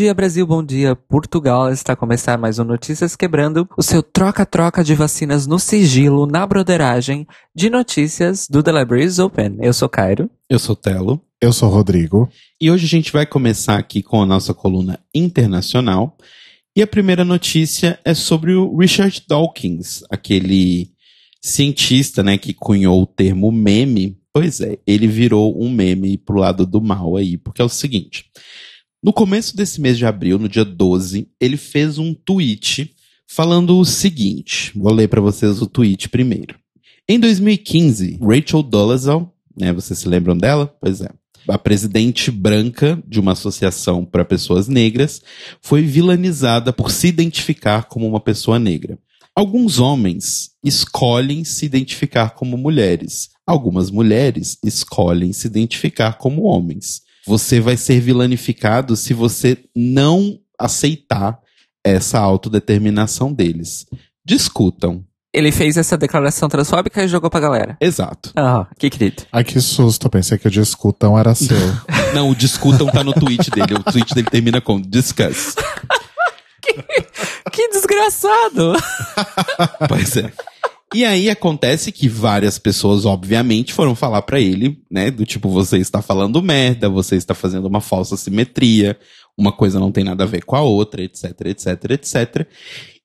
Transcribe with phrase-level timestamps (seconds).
[0.00, 1.70] Dia, Brasil, bom dia, Portugal.
[1.70, 6.46] Está a começar mais um Notícias Quebrando, o seu troca-troca de vacinas no sigilo, na
[6.46, 9.58] broderagem de notícias do The Libraries Open.
[9.60, 10.30] Eu sou Cairo.
[10.48, 11.20] Eu sou Telo.
[11.38, 12.30] Eu sou Rodrigo.
[12.58, 16.16] E hoje a gente vai começar aqui com a nossa coluna internacional.
[16.74, 20.92] E a primeira notícia é sobre o Richard Dawkins, aquele
[21.42, 24.16] cientista, né, que cunhou o termo meme.
[24.32, 28.24] Pois é, ele virou um meme pro lado do mal aí, porque é o seguinte.
[29.02, 32.94] No começo desse mês de abril, no dia 12, ele fez um tweet
[33.26, 34.72] falando o seguinte.
[34.76, 36.54] Vou ler para vocês o tweet primeiro.
[37.08, 40.66] Em 2015, Rachel Dolezal, né, vocês se lembram dela?
[40.78, 41.08] Pois é.
[41.48, 45.22] A presidente branca de uma associação para pessoas negras
[45.62, 48.98] foi vilanizada por se identificar como uma pessoa negra.
[49.34, 53.30] Alguns homens escolhem se identificar como mulheres.
[53.46, 57.00] Algumas mulheres escolhem se identificar como homens.
[57.26, 61.38] Você vai ser vilanificado se você não aceitar
[61.84, 63.86] essa autodeterminação deles.
[64.24, 65.04] Discutam.
[65.32, 67.76] Ele fez essa declaração transfóbica e jogou pra galera.
[67.80, 68.32] Exato.
[68.34, 69.22] Ah, que querido.
[69.30, 70.06] Ai, que susto.
[70.06, 71.56] Eu pensei que o discutam era seu.
[72.14, 73.74] Não, o discutam tá no tweet dele.
[73.74, 75.54] O tweet dele termina com discuss.
[77.52, 78.74] Que desgraçado!
[79.88, 80.32] Pois é.
[80.92, 85.78] E aí acontece que várias pessoas, obviamente, foram falar pra ele, né, do tipo, você
[85.78, 88.98] está falando merda, você está fazendo uma falsa simetria,
[89.38, 92.46] uma coisa não tem nada a ver com a outra, etc, etc, etc.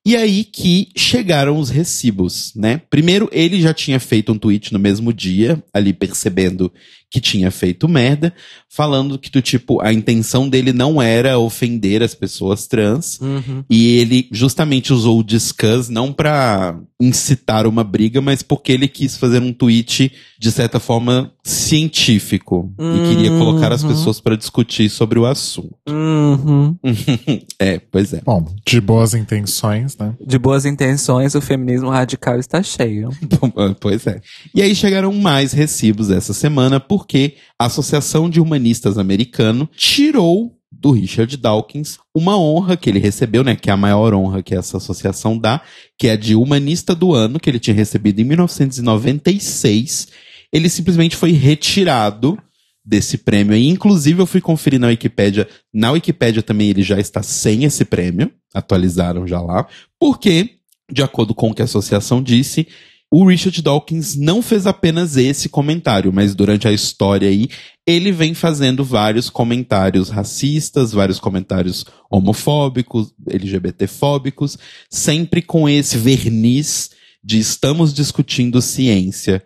[0.04, 2.80] E aí que chegaram os recibos, né?
[2.90, 6.72] Primeiro, ele já tinha feito um tweet no mesmo dia, ali percebendo
[7.16, 8.30] que tinha feito merda,
[8.68, 13.64] falando que do tipo, a intenção dele não era ofender as pessoas trans, Uhum.
[13.70, 19.16] e ele justamente usou o discuss não pra incitar uma briga, mas porque ele quis
[19.16, 23.88] fazer um tweet de certa forma científico e queria colocar as Uhum.
[23.90, 25.74] pessoas pra discutir sobre o assunto.
[25.88, 26.76] Uhum.
[27.58, 28.20] é, pois é.
[28.24, 30.14] Bom, de boas intenções, né?
[30.20, 33.08] De boas intenções, o feminismo radical está cheio.
[33.80, 34.20] Pois é.
[34.54, 40.90] E aí chegaram mais recibos essa semana porque a Associação de Humanistas Americano tirou do
[40.90, 44.76] Richard Dawkins uma honra que ele recebeu, né, que é a maior honra que essa
[44.78, 45.62] associação dá,
[45.96, 50.08] que é de humanista do ano, que ele tinha recebido em 1996.
[50.52, 52.36] Ele simplesmente foi retirado
[52.84, 53.54] desse prêmio.
[53.54, 55.48] E, inclusive, eu fui conferir na Wikipédia.
[55.72, 58.32] Na Wikipédia também ele já está sem esse prêmio.
[58.52, 59.66] Atualizaram já lá.
[59.98, 60.56] Porque,
[60.90, 62.66] de acordo com o que a associação disse,
[63.10, 67.48] o Richard Dawkins não fez apenas esse comentário, mas durante a história aí,
[67.86, 74.58] ele vem fazendo vários comentários racistas, vários comentários homofóbicos, LGBTfóbicos,
[74.90, 76.90] sempre com esse verniz
[77.22, 79.42] de estamos discutindo ciência.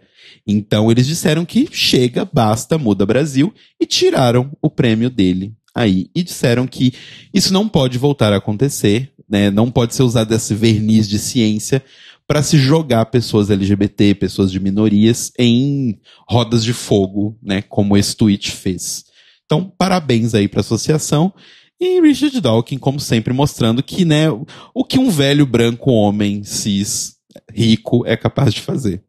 [0.46, 6.22] Então eles disseram que chega, basta, muda Brasil e tiraram o prêmio dele aí e
[6.22, 6.94] disseram que
[7.32, 9.50] isso não pode voltar a acontecer, né?
[9.50, 11.82] Não pode ser usado esse verniz de ciência
[12.30, 15.98] para se jogar pessoas LGBT, pessoas de minorias em
[16.28, 19.02] rodas de fogo, né, como esse tweet fez.
[19.44, 21.34] Então, parabéns aí para a associação
[21.80, 24.26] e Richard Dawkins, como sempre, mostrando que, né,
[24.72, 27.16] o que um velho branco homem cis
[27.52, 29.02] rico é capaz de fazer.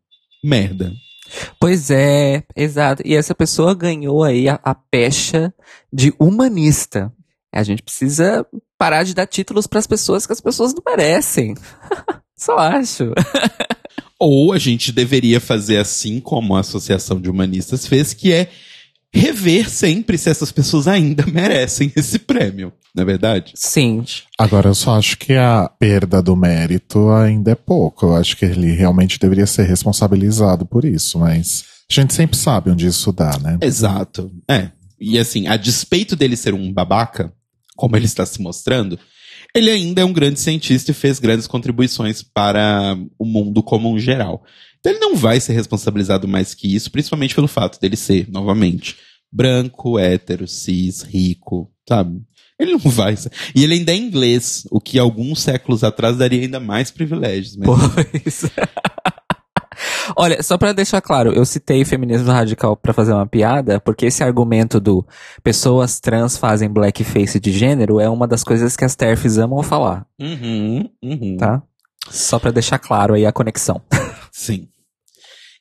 [0.43, 0.91] Merda.
[1.59, 3.03] Pois é, exato.
[3.05, 5.53] E essa pessoa ganhou aí a, a pecha
[5.93, 7.13] de humanista.
[7.53, 8.47] A gente precisa
[8.79, 11.53] parar de dar títulos para as pessoas que as pessoas não merecem.
[12.41, 13.13] Só acho.
[14.19, 18.49] Ou a gente deveria fazer assim como a Associação de Humanistas fez, que é
[19.13, 23.51] rever sempre se essas pessoas ainda merecem esse prêmio, não é verdade?
[23.55, 24.03] Sim.
[24.39, 28.07] Agora, eu só acho que a perda do mérito ainda é pouco.
[28.07, 32.71] Eu acho que ele realmente deveria ser responsabilizado por isso, mas a gente sempre sabe
[32.71, 33.59] onde isso dá, né?
[33.61, 34.31] Exato.
[34.49, 34.71] É.
[34.99, 37.31] E assim, a despeito dele ser um babaca,
[37.75, 38.97] como ele está se mostrando,
[39.55, 43.99] ele ainda é um grande cientista e fez grandes contribuições para o mundo como um
[43.99, 44.43] geral.
[44.79, 48.97] Então ele não vai ser responsabilizado mais que isso, principalmente pelo fato dele ser, novamente,
[49.31, 52.21] branco, hétero, cis, rico, sabe?
[52.59, 53.15] Ele não vai.
[53.55, 57.55] E ele ainda é inglês, o que alguns séculos atrás daria ainda mais privilégios.
[57.55, 58.43] Mas Pois.
[60.15, 64.23] Olha, só pra deixar claro, eu citei feminismo radical pra fazer uma piada, porque esse
[64.23, 65.05] argumento do
[65.43, 70.05] pessoas trans fazem blackface de gênero é uma das coisas que as TERFs amam falar,
[70.19, 71.37] Uhum, uhum.
[71.37, 71.61] tá?
[72.09, 73.81] Só pra deixar claro aí a conexão.
[74.31, 74.67] Sim.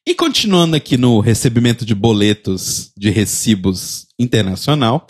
[0.07, 5.07] E continuando aqui no recebimento de boletos de recibos internacional,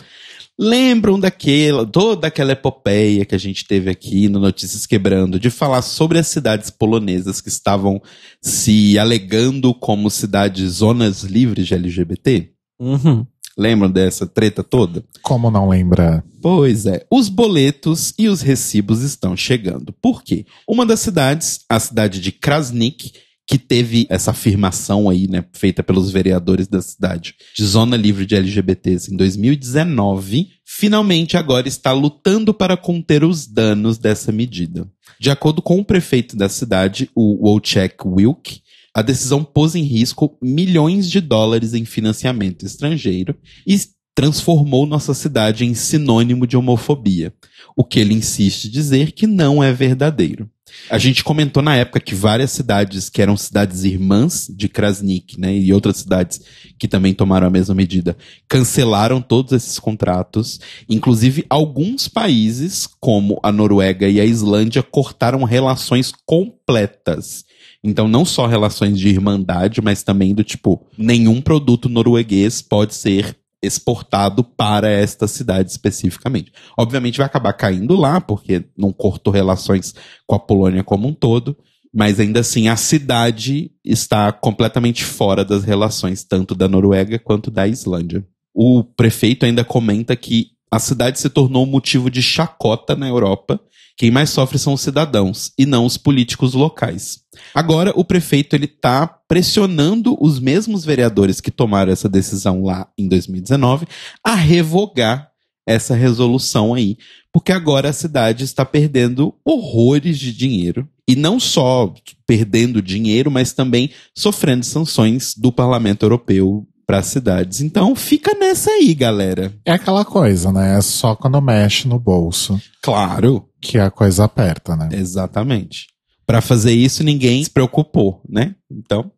[0.59, 5.81] lembram daquela, toda aquela epopeia que a gente teve aqui no Notícias Quebrando, de falar
[5.81, 8.01] sobre as cidades polonesas que estavam
[8.41, 12.51] se alegando como cidades zonas livres de LGBT?
[12.79, 13.25] Uhum.
[13.57, 15.03] Lembram dessa treta toda?
[15.21, 16.23] Como não lembrar?
[16.41, 19.93] Pois é, os boletos e os recibos estão chegando.
[20.01, 20.45] Por quê?
[20.67, 23.11] Uma das cidades, a cidade de Krasnik,
[23.51, 28.33] que teve essa afirmação aí, né, feita pelos vereadores da cidade, de zona livre de
[28.33, 34.89] LGBTs em 2019, finalmente agora está lutando para conter os danos dessa medida.
[35.19, 38.61] De acordo com o prefeito da cidade, o Wojciech Wilk,
[38.95, 43.35] a decisão pôs em risco milhões de dólares em financiamento estrangeiro
[43.67, 43.77] e
[44.15, 47.33] transformou nossa cidade em sinônimo de homofobia,
[47.75, 50.49] o que ele insiste dizer que não é verdadeiro.
[50.89, 55.53] A gente comentou na época que várias cidades que eram cidades irmãs de Krasnik, né,
[55.53, 56.41] e outras cidades
[56.79, 58.15] que também tomaram a mesma medida,
[58.47, 60.59] cancelaram todos esses contratos.
[60.89, 67.43] Inclusive, alguns países, como a Noruega e a Islândia, cortaram relações completas.
[67.83, 73.35] Então, não só relações de irmandade, mas também do tipo, nenhum produto norueguês pode ser
[73.61, 76.51] exportado para esta cidade especificamente.
[76.77, 79.93] Obviamente vai acabar caindo lá, porque não cortou relações
[80.25, 81.55] com a Polônia como um todo,
[81.93, 87.67] mas ainda assim a cidade está completamente fora das relações tanto da Noruega quanto da
[87.67, 88.25] Islândia.
[88.53, 93.59] O prefeito ainda comenta que a cidade se tornou motivo de chacota na Europa
[94.01, 97.20] quem mais sofre são os cidadãos e não os políticos locais.
[97.53, 103.07] Agora, o prefeito ele está pressionando os mesmos vereadores que tomaram essa decisão lá em
[103.07, 103.87] 2019
[104.23, 105.31] a revogar
[105.65, 106.97] essa resolução aí,
[107.31, 111.93] porque agora a cidade está perdendo horrores de dinheiro e não só
[112.25, 117.61] perdendo dinheiro, mas também sofrendo sanções do Parlamento Europeu para cidades.
[117.61, 119.53] Então fica nessa aí, galera.
[119.65, 120.77] É aquela coisa, né?
[120.77, 122.59] É só quando mexe no bolso.
[122.81, 123.47] Claro.
[123.61, 124.89] Que a coisa aperta, né?
[124.91, 125.87] Exatamente.
[126.31, 128.55] Para fazer isso, ninguém se preocupou, né?
[128.71, 129.11] Então.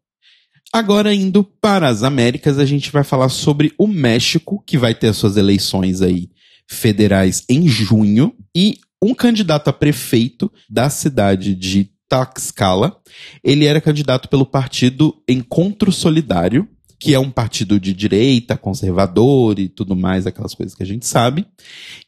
[0.73, 5.13] Agora, indo para as Américas, a gente vai falar sobre o México, que vai ter
[5.13, 6.31] suas eleições aí
[6.67, 12.97] federais em junho, e um candidato a prefeito da cidade de Tlaxcala,
[13.43, 16.67] ele era candidato pelo partido Encontro Solidário,
[17.03, 21.05] que é um partido de direita, conservador e tudo mais, aquelas coisas que a gente
[21.05, 21.45] sabe.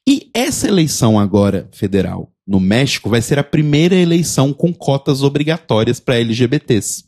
[0.07, 5.99] E essa eleição agora federal no México vai ser a primeira eleição com cotas obrigatórias
[5.99, 7.03] para LGBTs.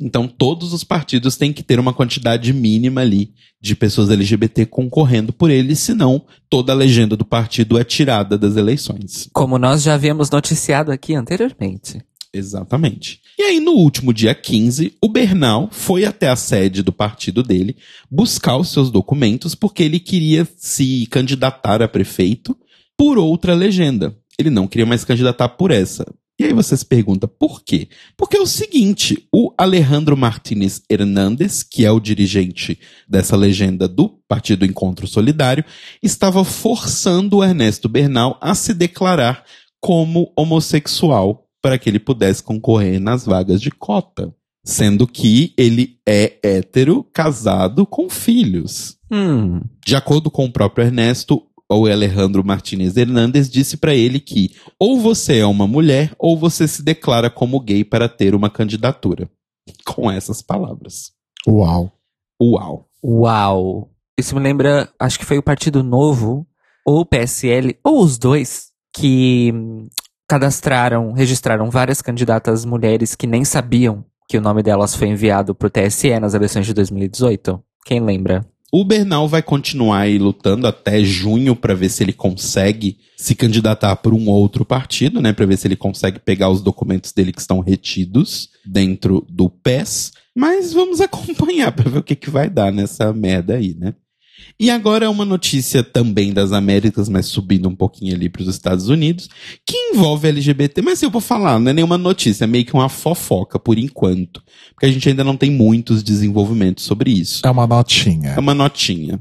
[0.00, 5.32] Então todos os partidos têm que ter uma quantidade mínima ali de pessoas LGBT concorrendo
[5.32, 9.28] por eles, senão toda a legenda do partido é tirada das eleições.
[9.32, 12.00] Como nós já havíamos noticiado aqui anteriormente.
[12.34, 13.20] Exatamente.
[13.38, 17.76] E aí, no último dia 15, o Bernal foi até a sede do partido dele
[18.10, 22.56] buscar os seus documentos porque ele queria se candidatar a prefeito
[22.96, 24.16] por outra legenda.
[24.38, 26.06] Ele não queria mais candidatar por essa.
[26.40, 27.88] E aí você se pergunta por quê?
[28.16, 34.08] Porque é o seguinte, o Alejandro Martínez Hernández, que é o dirigente dessa legenda do
[34.26, 35.64] Partido Encontro Solidário,
[36.02, 39.44] estava forçando o Ernesto Bernal a se declarar
[39.80, 44.34] como homossexual para que ele pudesse concorrer nas vagas de cota.
[44.64, 48.96] Sendo que ele é hétero, casado com filhos.
[49.10, 49.60] Hum.
[49.84, 55.00] De acordo com o próprio Ernesto, o Alejandro Martinez Hernandes disse para ele que ou
[55.00, 59.30] você é uma mulher ou você se declara como gay para ter uma candidatura.
[59.86, 61.12] Com essas palavras.
[61.46, 61.92] Uau.
[62.40, 62.88] Uau.
[63.02, 63.90] Uau.
[64.18, 66.46] Isso me lembra, acho que foi o Partido Novo,
[66.86, 69.52] ou o PSL, ou os dois, que
[70.32, 75.68] cadastraram, registraram várias candidatas mulheres que nem sabiam que o nome delas foi enviado pro
[75.68, 77.62] TSE nas eleições de 2018.
[77.84, 78.42] Quem lembra?
[78.72, 83.94] O Bernal vai continuar aí lutando até junho para ver se ele consegue se candidatar
[83.96, 87.40] por um outro partido, né, para ver se ele consegue pegar os documentos dele que
[87.42, 90.12] estão retidos dentro do PES.
[90.34, 93.92] Mas vamos acompanhar para ver o que que vai dar nessa merda aí, né?
[94.58, 98.48] E agora é uma notícia também das Américas, mas subindo um pouquinho ali para os
[98.48, 99.28] Estados Unidos,
[99.66, 100.82] que envolve LGBT.
[100.82, 104.42] Mas eu vou falar, não é nenhuma notícia, é meio que uma fofoca por enquanto.
[104.74, 107.42] Porque a gente ainda não tem muitos desenvolvimentos sobre isso.
[107.44, 108.30] É uma notinha.
[108.30, 109.20] É uma notinha.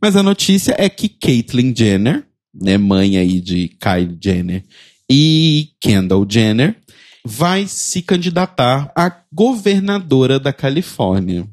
[0.00, 2.24] Mas a notícia é que Caitlyn Jenner,
[2.54, 4.64] né, mãe aí de Kylie Jenner
[5.10, 6.76] e Kendall Jenner,
[7.24, 11.46] vai se candidatar a governadora da Califórnia.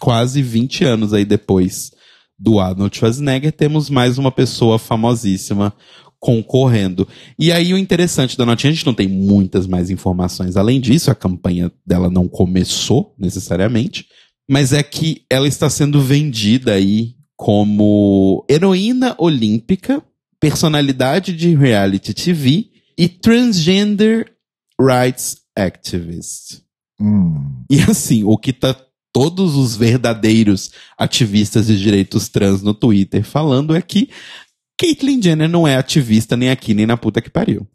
[0.00, 1.92] Quase 20 anos aí depois
[2.38, 5.72] do Arnold Schwarzenegger, temos mais uma pessoa famosíssima
[6.18, 7.06] concorrendo.
[7.38, 10.56] E aí o interessante da notinha, a gente não tem muitas mais informações.
[10.56, 14.06] Além disso, a campanha dela não começou necessariamente,
[14.48, 20.02] mas é que ela está sendo vendida aí como heroína olímpica,
[20.40, 24.32] personalidade de reality TV e transgender
[24.80, 26.62] rights activist.
[27.00, 27.64] Hum.
[27.70, 28.74] E assim, o que tá
[29.14, 34.10] todos os verdadeiros ativistas de direitos trans no Twitter falando é que
[34.76, 37.66] Caitlyn Jenner não é ativista nem aqui nem na puta que pariu.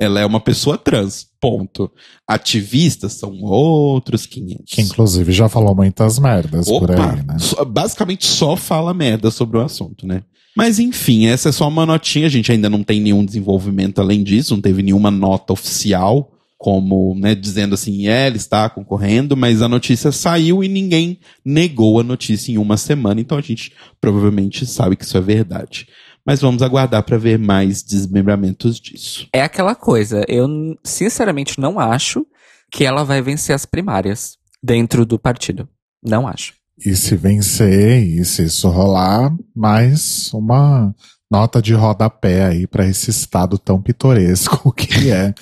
[0.00, 1.90] Ela é uma pessoa trans, ponto.
[2.28, 4.64] Ativistas são outros 500.
[4.66, 7.38] Que inclusive já falou muitas merdas por Opa, aí, né?
[7.38, 10.22] só- basicamente só fala merda sobre o assunto, né?
[10.56, 14.22] Mas enfim, essa é só uma notinha, a gente ainda não tem nenhum desenvolvimento além
[14.22, 16.30] disso, não teve nenhuma nota oficial
[16.64, 22.00] como, né, dizendo assim, é, ele está concorrendo, mas a notícia saiu e ninguém negou
[22.00, 25.86] a notícia em uma semana, então a gente provavelmente sabe que isso é verdade.
[26.24, 29.28] Mas vamos aguardar para ver mais desmembramentos disso.
[29.30, 30.48] É aquela coisa, eu
[30.82, 32.24] sinceramente não acho
[32.72, 35.68] que ela vai vencer as primárias dentro do partido.
[36.02, 36.54] Não acho.
[36.82, 40.94] E se vencer e se isso rolar, mais uma
[41.34, 45.32] nota de rodapé aí pra esse estado tão pitoresco que é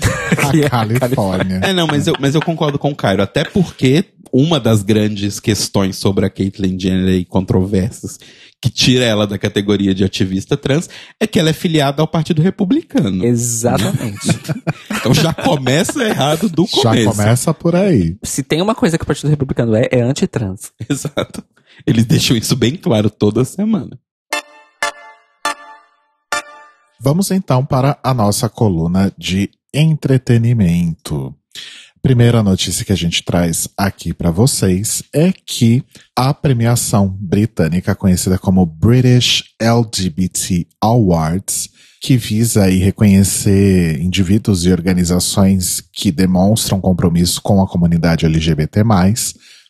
[0.51, 1.61] Que é a a Califórnia.
[1.63, 3.23] É, não, mas eu, mas eu concordo com o Cairo.
[3.23, 8.19] Até porque uma das grandes questões sobre a Caitlyn Jenner e controvérsias
[8.63, 10.89] que tira ela da categoria de ativista trans
[11.21, 13.25] é que ela é filiada ao Partido Republicano.
[13.25, 14.29] Exatamente.
[15.03, 17.11] Então já começa errado do Já começo.
[17.11, 18.17] começa por aí.
[18.23, 20.71] Se tem uma coisa que o Partido Republicano é, é antitrans.
[20.89, 21.43] Exato.
[21.85, 23.99] Eles deixam isso bem claro toda semana.
[27.05, 31.35] Vamos então para a nossa coluna de entretenimento.
[32.01, 35.83] Primeira notícia que a gente traz aqui para vocês é que
[36.17, 45.83] a premiação britânica conhecida como British LGBT Awards, que visa aí reconhecer indivíduos e organizações
[45.93, 48.85] que demonstram compromisso com a comunidade LGBT+,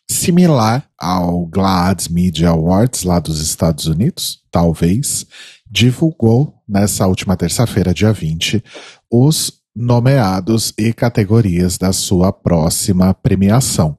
[0.07, 5.25] similar ao GLAAD Media Awards lá dos Estados Unidos, talvez,
[5.73, 8.63] divulgou nessa última terça-feira, dia 20,
[9.11, 13.97] os nomeados e categorias da sua próxima premiação.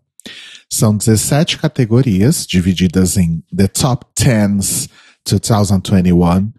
[0.70, 4.88] São 17 categorias divididas em The Top 10s
[5.28, 6.52] 2021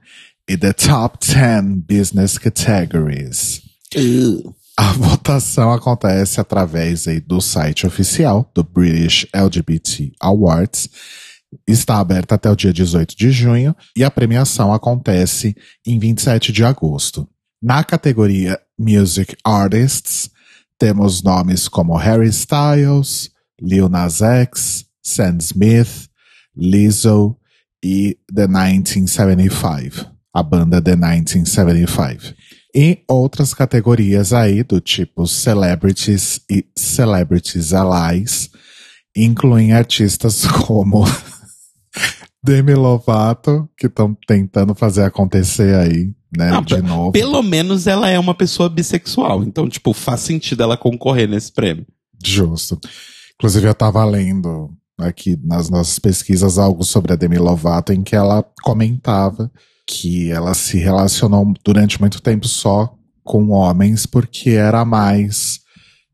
[0.50, 3.62] e The Top 10 Business Categories.
[4.78, 10.90] A votação acontece através aí do site oficial do British LGBT Awards.
[11.68, 16.64] Está aberta até o dia 18 de junho e a premiação acontece em 27 de
[16.64, 17.28] agosto.
[17.62, 20.30] Na categoria Music Artists,
[20.78, 23.32] temos nomes como Harry Styles,
[23.62, 26.10] Lil Nas X, Sam Smith,
[26.56, 27.38] Lizzo
[27.84, 32.36] e The 1975, a banda The 1975
[32.76, 38.50] e outras categorias aí do tipo Celebrities e Celebrities Allies,
[39.16, 41.06] incluem artistas como
[42.46, 47.12] Demi Lovato, que estão tentando fazer acontecer aí, né, Não, de novo.
[47.12, 49.44] Pelo menos ela é uma pessoa bissexual.
[49.44, 51.88] Então, tipo, faz sentido ela concorrer nesse prêmio.
[52.24, 52.80] Justo.
[53.34, 58.16] Inclusive, eu tava lendo aqui nas nossas pesquisas algo sobre a Demi Lovato em que
[58.16, 59.52] ela comentava
[59.88, 65.65] que ela se relacionou durante muito tempo só com homens porque era mais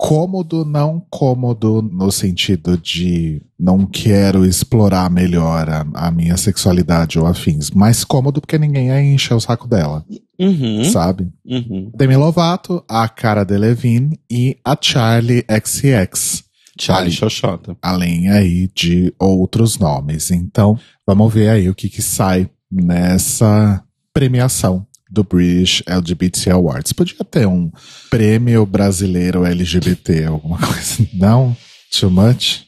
[0.04, 7.28] cômodo, não cômodo no sentido de não quero explorar melhor a, a minha sexualidade ou
[7.28, 10.04] afins, mas cômodo porque ninguém ia encher o saco dela,
[10.40, 10.84] Uhum.
[10.86, 11.30] sabe?
[11.46, 11.92] Uhum.
[11.96, 16.46] Demi Lovato, a Cara Delevingne e a Charlie XCX
[16.80, 17.12] Charlie.
[17.12, 17.78] Xoxota.
[17.80, 20.32] além aí de outros nomes.
[20.32, 26.94] Então, vamos ver aí o que, que sai nessa premiação do British LGBT Awards.
[26.94, 27.70] Podia ter um
[28.10, 31.08] prêmio brasileiro LGBT, alguma coisa.
[31.14, 31.56] Não?
[31.92, 32.64] Too much?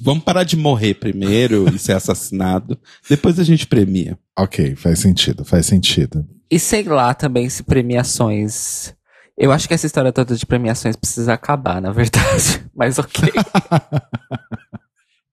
[0.00, 2.78] Vamos parar de morrer primeiro e ser assassinado.
[3.08, 4.18] Depois a gente premia.
[4.38, 6.26] Ok, faz sentido, faz sentido.
[6.50, 8.94] E sei lá também se premiações.
[9.36, 12.62] Eu acho que essa história toda de premiações precisa acabar, na verdade.
[12.76, 13.32] Mas ok.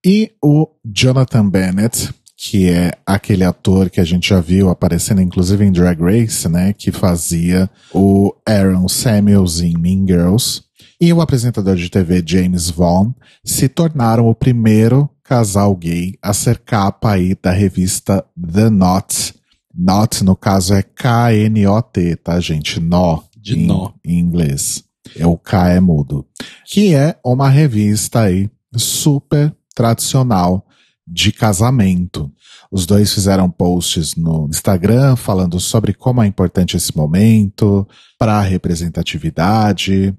[0.05, 2.13] E o Jonathan Bennett,
[2.45, 6.73] que é aquele ator que a gente já viu aparecendo inclusive em Drag Race, né,
[6.73, 10.61] que fazia o Aaron Samuels em Mean Girls,
[10.99, 13.13] e o apresentador de TV James Vaughn
[13.45, 19.35] se tornaram o primeiro casal gay a ser capa aí da revista The Knot.
[19.73, 22.77] Knot, no caso, é K-N-O-T, tá, gente?
[22.77, 23.21] Nó.
[23.37, 23.91] De em, nó.
[24.05, 24.83] Em inglês.
[25.17, 26.25] É o K é mudo.
[26.65, 30.65] Que é uma revista aí super tradicional
[31.05, 32.31] de casamento.
[32.71, 38.41] Os dois fizeram posts no Instagram falando sobre como é importante esse momento para a
[38.41, 40.15] representatividade.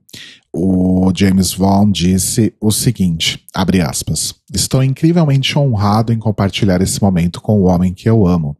[0.53, 7.41] O James Vaughn disse o seguinte, abre aspas, estou incrivelmente honrado em compartilhar esse momento
[7.41, 8.57] com o homem que eu amo.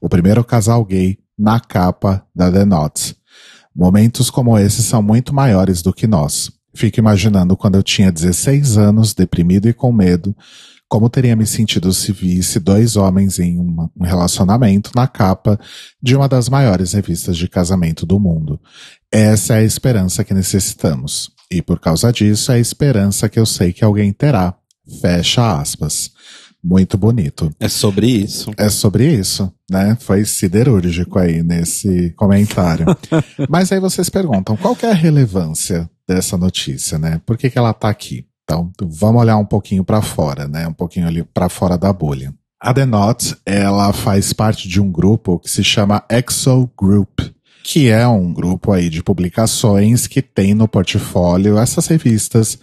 [0.00, 3.16] O primeiro casal gay na capa da The Knot.
[3.74, 6.50] Momentos como esse são muito maiores do que nós.
[6.74, 10.36] Fico imaginando quando eu tinha 16 anos, deprimido e com medo,
[10.90, 15.58] como teria me sentido se visse dois homens em uma, um relacionamento na capa
[16.02, 18.60] de uma das maiores revistas de casamento do mundo.
[19.10, 21.30] Essa é a esperança que necessitamos.
[21.48, 24.52] E por causa disso, é a esperança que eu sei que alguém terá.
[25.00, 26.10] Fecha aspas.
[26.62, 27.54] Muito bonito.
[27.60, 28.50] É sobre isso.
[28.56, 29.96] É sobre isso, né?
[30.00, 32.84] Foi siderúrgico aí nesse comentário.
[33.48, 37.20] Mas aí vocês perguntam, qual que é a relevância dessa notícia, né?
[37.24, 38.26] Por que, que ela tá aqui?
[38.50, 40.66] Então, vamos olhar um pouquinho para fora, né?
[40.66, 42.34] Um pouquinho ali para fora da bolha.
[42.60, 47.20] A The Knot, ela faz parte de um grupo que se chama Exo Group,
[47.62, 52.58] que é um grupo aí de publicações que tem no portfólio essas revistas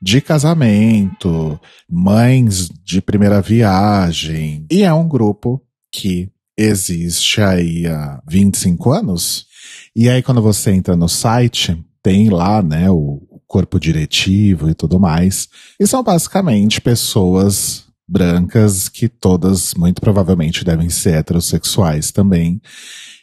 [0.00, 4.64] de casamento, mães de primeira viagem.
[4.70, 5.60] E é um grupo
[5.92, 9.44] que existe aí há 25 anos.
[9.94, 14.98] E aí, quando você entra no site, tem lá, né, o corpo diretivo e tudo
[14.98, 15.46] mais.
[15.78, 22.62] E são basicamente pessoas brancas que todas, muito provavelmente, devem ser heterossexuais também.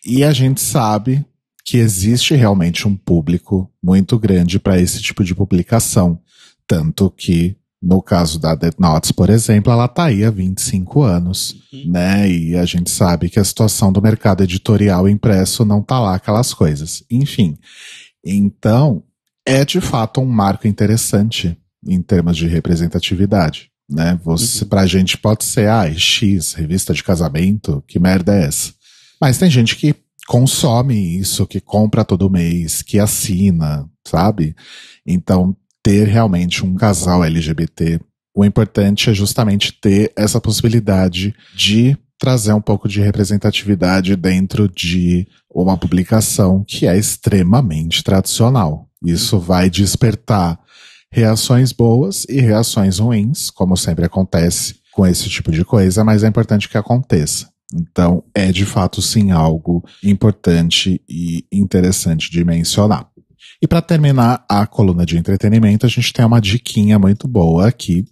[0.05, 1.25] E a gente sabe
[1.65, 6.19] que existe realmente um público muito grande para esse tipo de publicação.
[6.67, 11.55] Tanto que, no caso da Dead Notes, por exemplo, ela tá aí há 25 anos,
[11.74, 11.91] uhum.
[11.91, 12.29] né?
[12.29, 16.53] E a gente sabe que a situação do mercado editorial impresso não tá lá aquelas
[16.53, 17.03] coisas.
[17.09, 17.57] Enfim.
[18.24, 19.03] Então,
[19.49, 23.69] é de fato um marco interessante em termos de representatividade.
[23.89, 24.19] Né?
[24.23, 24.69] Você, uhum.
[24.69, 28.71] Pra gente pode ser, ah, X, revista de casamento, que merda é essa?
[29.19, 29.95] Mas tem gente que
[30.27, 34.55] consome isso, que compra todo mês, que assina, sabe?
[35.05, 37.99] Então ter realmente um casal LGBT.
[38.35, 45.25] O importante é justamente ter essa possibilidade de trazer um pouco de representatividade dentro de
[45.49, 48.88] uma publicação que é extremamente tradicional.
[49.03, 50.60] Isso vai despertar
[51.12, 56.27] reações boas e reações ruins, como sempre acontece com esse tipo de coisa, mas é
[56.27, 57.49] importante que aconteça.
[57.73, 63.08] Então, é de fato sim algo importante e interessante de mencionar.
[63.62, 68.05] E para terminar a coluna de entretenimento, a gente tem uma diquinha muito boa aqui.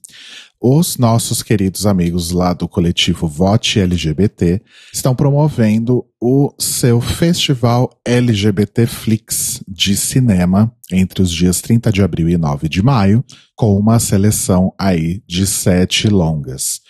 [0.59, 4.59] Os nossos queridos amigos lá do coletivo Vote LGBT
[4.91, 12.27] estão promovendo o seu festival LGBT Flix de cinema entre os dias 30 de abril
[12.27, 13.23] e 9 de maio,
[13.55, 16.81] com uma seleção aí de sete longas.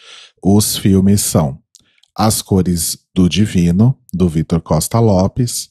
[0.41, 1.59] Os filmes são
[2.15, 5.69] As Cores do Divino, do Vitor Costa Lopes,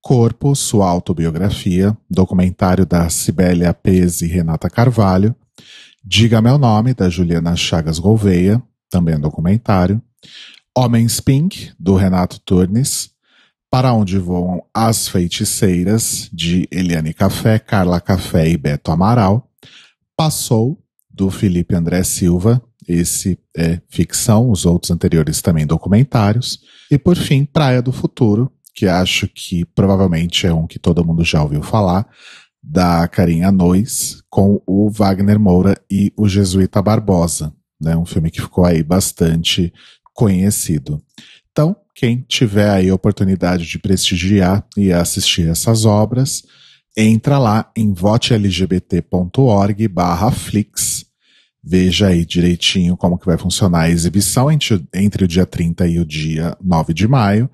[0.00, 5.34] Corpo, sua autobiografia, documentário da Cibélia Pes e Renata Carvalho,
[6.08, 10.00] Diga Meu Nome, da Juliana Chagas Gouveia, também um documentário,
[10.72, 13.10] Homens Pink, do Renato Turnes,
[13.68, 19.50] Para Onde Voam as Feiticeiras, de Eliane Café, Carla Café e Beto Amaral,
[20.16, 27.16] Passou, do Felipe André Silva, esse é ficção, os outros anteriores também documentários, e por
[27.16, 31.64] fim, Praia do Futuro, que acho que provavelmente é um que todo mundo já ouviu
[31.64, 32.06] falar,
[32.68, 37.96] da Carinha Nois, com o Wagner Moura e o Jesuíta Barbosa, né?
[37.96, 39.72] Um filme que ficou aí bastante
[40.12, 41.00] conhecido.
[41.52, 46.42] Então, quem tiver aí a oportunidade de prestigiar e assistir essas obras,
[46.96, 51.06] entra lá em votelgbt.org barra Flix.
[51.62, 56.00] Veja aí direitinho como que vai funcionar a exibição entre, entre o dia 30 e
[56.00, 57.48] o dia 9 de maio.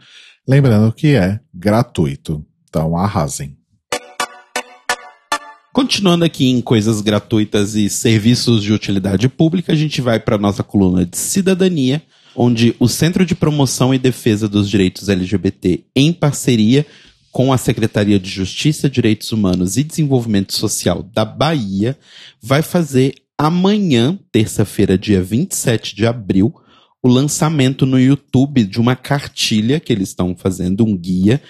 [0.49, 2.45] Lembrando que é gratuito.
[2.69, 3.62] Então arrasem.
[5.73, 10.63] Continuando aqui em coisas gratuitas e serviços de utilidade pública, a gente vai para nossa
[10.63, 12.03] coluna de cidadania,
[12.37, 16.85] onde o Centro de Promoção e Defesa dos Direitos LGBT, em parceria
[17.31, 21.99] com a Secretaria de Justiça, Direitos Humanos e Desenvolvimento Social da Bahia,
[22.43, 26.55] vai fazer amanhã, terça-feira, dia 27 de abril,
[27.03, 31.43] o lançamento no YouTube de uma cartilha que eles estão fazendo, um guia,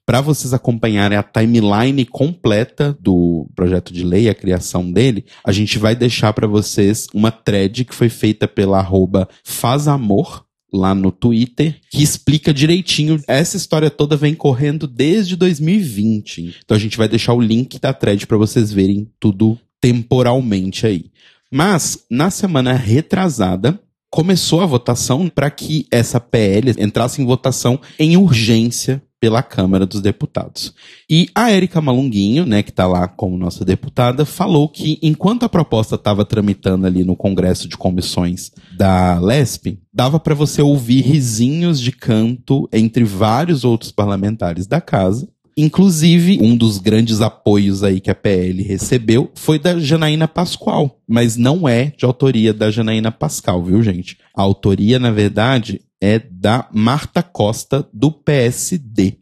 [0.05, 5.79] Para vocês acompanharem a timeline completa do projeto de lei, a criação dele, a gente
[5.79, 11.79] vai deixar para vocês uma thread que foi feita pela arroba Fazamor, lá no Twitter,
[11.89, 13.21] que explica direitinho.
[13.27, 16.57] Essa história toda vem correndo desde 2020.
[16.65, 21.05] Então a gente vai deixar o link da thread para vocês verem tudo temporalmente aí.
[21.49, 28.17] Mas, na semana retrasada, começou a votação para que essa PL entrasse em votação em
[28.17, 30.73] urgência pela Câmara dos Deputados.
[31.09, 35.49] E a Érica Malunguinho, né, que está lá como nossa deputada, falou que enquanto a
[35.49, 41.79] proposta estava tramitando ali no Congresso de Comissões da LESP, dava para você ouvir risinhos
[41.79, 48.09] de canto entre vários outros parlamentares da casa, Inclusive, um dos grandes apoios aí que
[48.09, 53.63] a PL recebeu foi da Janaína Pascoal, mas não é de autoria da Janaína Pascal,
[53.63, 54.17] viu, gente?
[54.35, 59.17] A autoria, na verdade, é da Marta Costa, do PSD.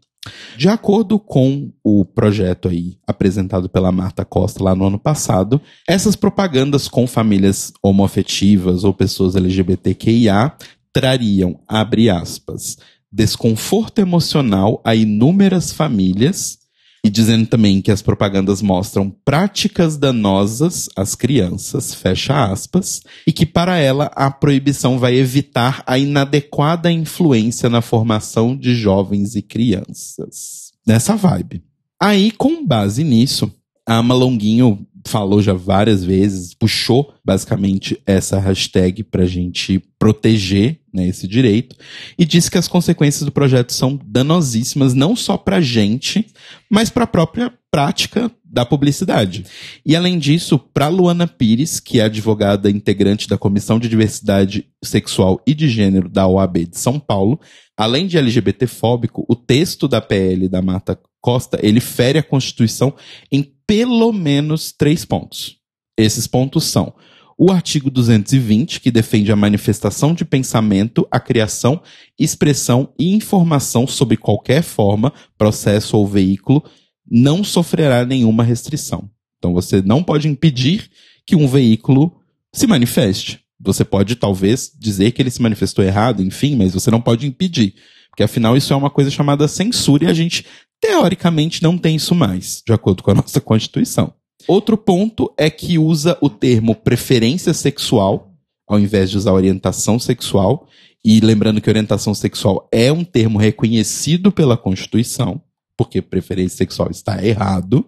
[0.55, 6.15] De acordo com o projeto aí apresentado pela Marta Costa lá no ano passado, essas
[6.15, 10.53] propagandas com famílias homoafetivas ou pessoas LGBTQIA
[10.93, 12.77] trariam, abre aspas,
[13.11, 16.61] desconforto emocional a inúmeras famílias
[17.03, 23.45] e dizendo também que as propagandas mostram práticas danosas às crianças, fecha aspas, e que
[23.45, 30.71] para ela a proibição vai evitar a inadequada influência na formação de jovens e crianças.
[30.85, 31.63] Nessa vibe.
[31.99, 33.51] Aí, com base nisso,
[33.85, 41.07] a Malonguinho falou já várias vezes, puxou basicamente essa hashtag para a gente proteger né,
[41.07, 41.75] esse direito
[42.17, 46.25] e disse que as consequências do projeto são danosíssimas não só para a gente,
[46.69, 49.45] mas para a própria prática da publicidade.
[49.85, 55.41] E além disso, para Luana Pires, que é advogada integrante da Comissão de Diversidade Sexual
[55.47, 57.39] e de Gênero da OAB de São Paulo,
[57.77, 62.93] além de LGBTfóbico, o texto da PL da Mata Costa, ele fere a Constituição
[63.31, 65.55] em pelo menos três pontos.
[65.97, 66.93] Esses pontos são
[67.37, 71.81] o artigo 220, que defende a manifestação de pensamento, a criação,
[72.19, 76.61] expressão e informação sobre qualquer forma, processo ou veículo,
[77.09, 79.09] não sofrerá nenhuma restrição.
[79.37, 80.89] Então você não pode impedir
[81.25, 82.19] que um veículo
[82.53, 83.39] se manifeste.
[83.57, 87.75] Você pode talvez dizer que ele se manifestou errado, enfim, mas você não pode impedir.
[88.09, 90.45] Porque afinal isso é uma coisa chamada censura e a gente
[90.81, 94.13] Teoricamente não tem isso mais, de acordo com a nossa Constituição.
[94.47, 98.33] Outro ponto é que usa o termo preferência sexual,
[98.67, 100.67] ao invés de usar orientação sexual,
[101.05, 105.39] e lembrando que orientação sexual é um termo reconhecido pela Constituição,
[105.77, 107.85] porque preferência sexual está errado.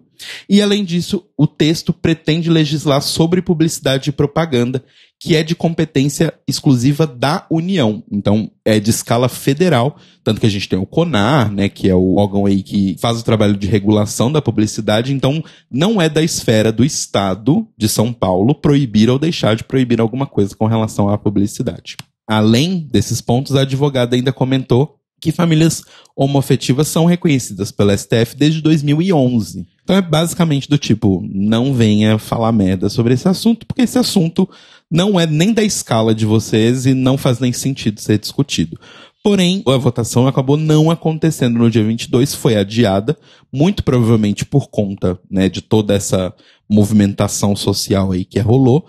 [0.48, 4.84] E além disso, o texto pretende legislar sobre publicidade e propaganda,
[5.20, 8.02] que é de competência exclusiva da União.
[8.12, 11.94] Então, é de escala federal, tanto que a gente tem o CONAR, né, que é
[11.94, 16.22] o órgão aí que faz o trabalho de regulação da publicidade, então não é da
[16.22, 21.08] esfera do Estado de São Paulo proibir ou deixar de proibir alguma coisa com relação
[21.08, 21.96] à publicidade.
[22.26, 25.82] Além desses pontos, a advogada ainda comentou que famílias
[26.14, 29.66] homoafetivas são reconhecidas pela STF desde 2011.
[29.84, 34.48] Então é basicamente do tipo, não venha falar merda sobre esse assunto, porque esse assunto
[34.90, 38.80] não é nem da escala de vocês e não faz nem sentido ser discutido.
[39.22, 43.16] Porém, a votação acabou não acontecendo no dia 22, foi adiada,
[43.52, 46.34] muito provavelmente por conta né, de toda essa
[46.68, 48.86] movimentação social aí que rolou.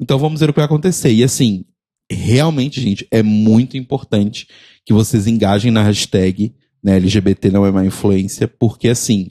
[0.00, 1.12] Então vamos ver o que vai acontecer.
[1.12, 1.64] E assim,
[2.10, 4.46] realmente, gente, é muito importante
[4.84, 9.28] que vocês engajem na hashtag né, LGBT não é má influência, porque assim,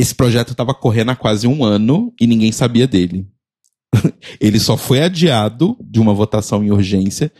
[0.00, 3.26] esse projeto estava correndo há quase um ano e ninguém sabia dele.
[4.40, 7.32] Ele só foi adiado de uma votação em urgência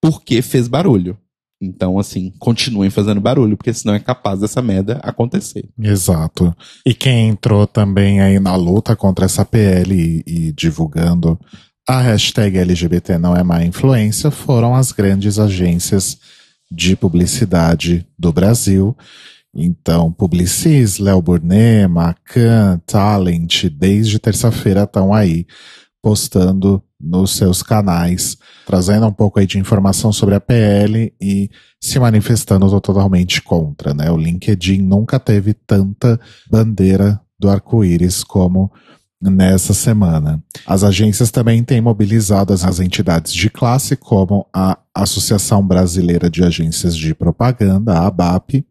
[0.00, 1.18] porque fez barulho.
[1.60, 5.66] Então, assim, continuem fazendo barulho, porque senão é capaz dessa merda acontecer.
[5.78, 6.54] Exato.
[6.84, 11.38] E quem entrou também aí na luta contra essa PL e, e divulgando
[11.88, 16.18] a hashtag LGBT não é má influência foram as grandes agências
[16.70, 18.96] de publicidade do Brasil.
[19.54, 25.46] Então, Publicis, Léo Burnet, Macan, Talent, desde terça-feira estão aí
[26.02, 28.36] postando nos seus canais,
[28.66, 34.10] trazendo um pouco aí de informação sobre a PL e se manifestando totalmente contra, né?
[34.10, 36.18] O LinkedIn nunca teve tanta
[36.50, 38.70] bandeira do arco-íris como
[39.30, 40.42] nessa semana.
[40.66, 46.96] As agências também têm mobilizado as entidades de classe, como a Associação Brasileira de Agências
[46.96, 48.64] de Propaganda, a ABAP,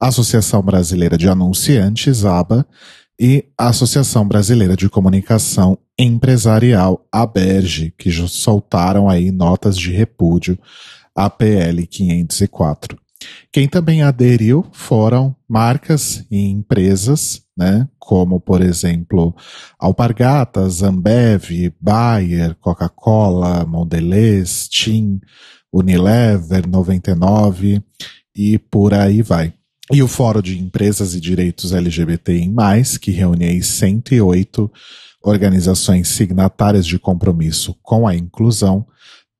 [0.00, 2.66] a Associação Brasileira de Anunciantes, ABA,
[3.18, 10.58] e a Associação Brasileira de Comunicação Empresarial, ABERGE, que soltaram aí notas de repúdio
[11.14, 13.03] à PL 504.
[13.52, 19.34] Quem também aderiu foram marcas e empresas, né, como por exemplo
[19.78, 25.20] Alpargatas, Ambev, Bayer, Coca-Cola, Mondelez, Tim,
[25.72, 27.82] Unilever, 99
[28.34, 29.54] e por aí vai.
[29.92, 32.50] E o Fórum de Empresas e Direitos LGBTI+,
[33.00, 34.70] que reúne aí 108
[35.22, 38.86] organizações signatárias de compromisso com a inclusão,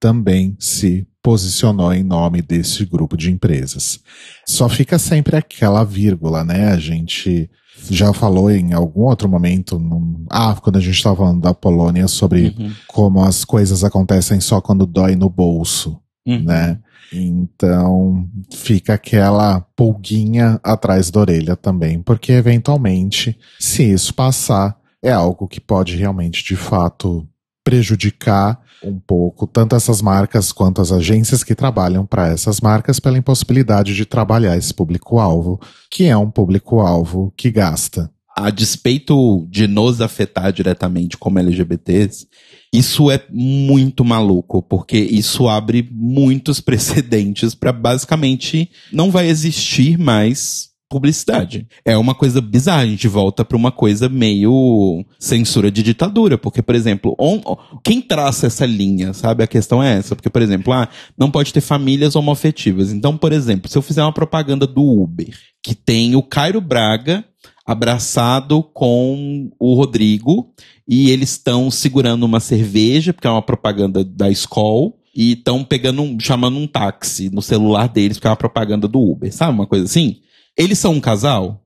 [0.04, 4.00] também se posicionou em nome desse grupo de empresas.
[4.46, 6.72] Só fica sempre aquela vírgula, né?
[6.72, 7.50] A gente
[7.88, 12.06] já falou em algum outro momento, no, ah, quando a gente estava falando da Polônia,
[12.06, 12.70] sobre uhum.
[12.86, 16.44] como as coisas acontecem só quando dói no bolso, uhum.
[16.44, 16.78] né?
[17.10, 25.48] Então fica aquela pulguinha atrás da orelha também, porque eventualmente, se isso passar, é algo
[25.48, 27.26] que pode realmente, de fato,
[27.64, 33.18] prejudicar um pouco tanto essas marcas quanto as agências que trabalham para essas marcas pela
[33.18, 38.10] impossibilidade de trabalhar esse público-alvo, que é um público-alvo que gasta.
[38.36, 42.26] A despeito de nos afetar diretamente como LGBTs,
[42.72, 50.73] isso é muito maluco, porque isso abre muitos precedentes para basicamente não vai existir mais
[50.94, 51.66] publicidade.
[51.84, 56.62] É uma coisa bizarra, a gente volta para uma coisa meio censura de ditadura, porque,
[56.62, 57.40] por exemplo, on,
[57.82, 59.42] quem traça essa linha, sabe?
[59.42, 62.92] A questão é essa, porque, por exemplo, ah, não pode ter famílias homoafetivas.
[62.92, 67.24] Então, por exemplo, se eu fizer uma propaganda do Uber, que tem o Cairo Braga
[67.66, 70.52] abraçado com o Rodrigo,
[70.86, 76.02] e eles estão segurando uma cerveja, porque é uma propaganda da escola, e estão pegando
[76.02, 79.52] um, chamando um táxi no celular deles, porque é uma propaganda do Uber, sabe?
[79.52, 80.16] Uma coisa assim.
[80.56, 81.60] Eles são um casal?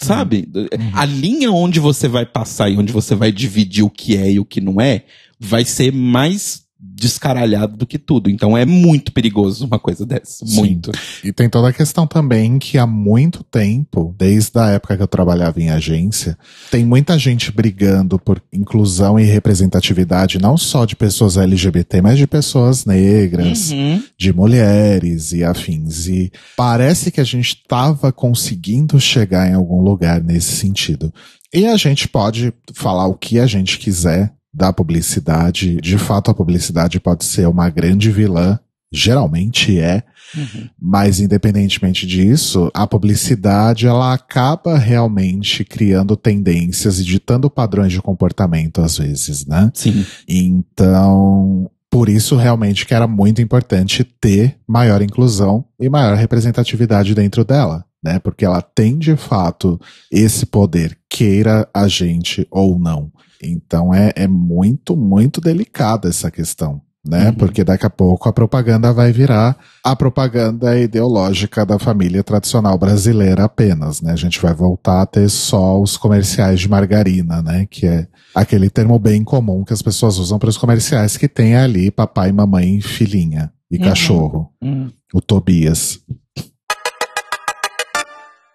[0.00, 0.48] Sabe?
[0.54, 0.92] Uhum.
[0.94, 4.40] A linha onde você vai passar e onde você vai dividir o que é e
[4.40, 5.04] o que não é,
[5.38, 8.30] vai ser mais descaralhado do que tudo.
[8.30, 10.46] Então é muito perigoso uma coisa dessa.
[10.46, 10.56] Sim.
[10.56, 10.92] Muito.
[11.22, 15.08] E tem toda a questão também que há muito tempo, desde a época que eu
[15.08, 16.38] trabalhava em agência,
[16.70, 22.26] tem muita gente brigando por inclusão e representatividade, não só de pessoas LGBT, mas de
[22.26, 24.02] pessoas negras, uhum.
[24.16, 26.06] de mulheres e afins.
[26.06, 31.12] E parece que a gente estava conseguindo chegar em algum lugar nesse sentido.
[31.52, 35.76] E a gente pode falar o que a gente quiser da publicidade.
[35.80, 38.58] De fato, a publicidade pode ser uma grande vilã,
[38.92, 40.02] geralmente é,
[40.36, 40.68] uhum.
[40.80, 48.80] mas independentemente disso, a publicidade ela acaba realmente criando tendências e ditando padrões de comportamento
[48.80, 49.70] às vezes, né?
[49.72, 50.04] Sim.
[50.28, 57.44] Então, por isso realmente que era muito importante ter maior inclusão e maior representatividade dentro
[57.44, 57.84] dela.
[58.02, 59.78] Né, porque ela tem de fato
[60.10, 63.12] esse poder, queira a gente ou não.
[63.42, 66.80] Então é, é muito, muito delicada essa questão.
[67.02, 67.28] Né?
[67.28, 67.34] Uhum.
[67.34, 73.44] Porque daqui a pouco a propaganda vai virar a propaganda ideológica da família tradicional brasileira
[73.44, 74.12] apenas, né?
[74.12, 77.66] A gente vai voltar a ter só os comerciais de margarina, né?
[77.70, 81.56] Que é aquele termo bem comum que as pessoas usam para os comerciais que tem
[81.56, 83.84] ali papai, mamãe, filhinha e uhum.
[83.84, 84.52] cachorro.
[84.62, 84.90] Uhum.
[85.14, 86.00] O Tobias.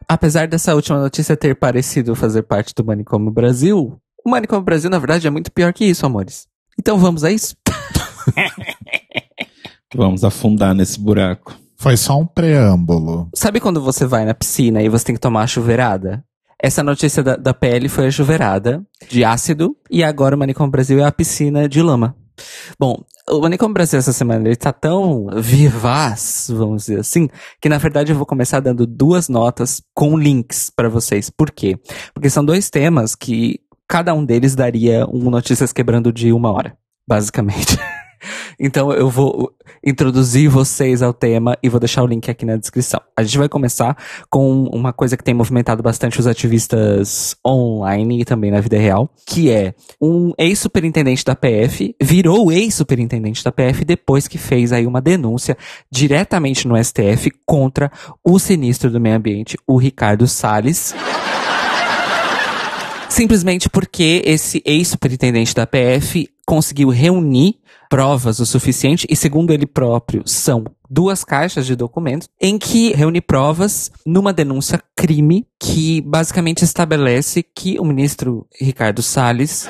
[0.08, 4.97] Apesar dessa última notícia ter parecido fazer parte do Manicômio Brasil, o Manicômio Brasil, na
[4.97, 6.47] verdade, é muito pior que isso, amores.
[6.79, 7.55] Então vamos a isso?
[9.95, 11.55] vamos afundar nesse buraco.
[11.77, 13.29] Foi só um preâmbulo.
[13.35, 16.25] Sabe quando você vai na piscina e você tem que tomar a chuveirada?
[16.59, 20.99] Essa notícia da, da PL foi a chuveirada de ácido e agora o Manicômio Brasil
[20.99, 22.15] é a piscina de lama.
[22.79, 27.29] Bom, o Manicômio Brasil essa semana ele tá tão vivaz, vamos dizer assim,
[27.61, 31.29] que na verdade eu vou começar dando duas notas com links para vocês.
[31.29, 31.77] Por quê?
[32.13, 36.78] Porque são dois temas que cada um deles daria um Notícias Quebrando de uma hora,
[37.08, 37.78] basicamente.
[38.60, 39.52] então eu vou
[39.86, 43.00] introduzir vocês ao tema e vou deixar o link aqui na descrição.
[43.15, 43.95] A gente vai começar
[44.30, 49.10] com uma coisa que tem movimentado bastante os ativistas online e também na vida real,
[49.28, 55.02] que é um ex-superintendente da PF virou ex-superintendente da PF depois que fez aí uma
[55.02, 55.58] denúncia
[55.91, 57.91] diretamente no STF contra
[58.24, 60.95] o sinistro do meio ambiente, o Ricardo Salles.
[63.15, 67.56] Simplesmente porque esse ex-superintendente da PF conseguiu reunir
[67.89, 73.21] provas o suficiente, e segundo ele próprio, são duas caixas de documentos, em que reúne
[73.21, 79.65] provas numa denúncia crime que basicamente estabelece que o ministro Ricardo Salles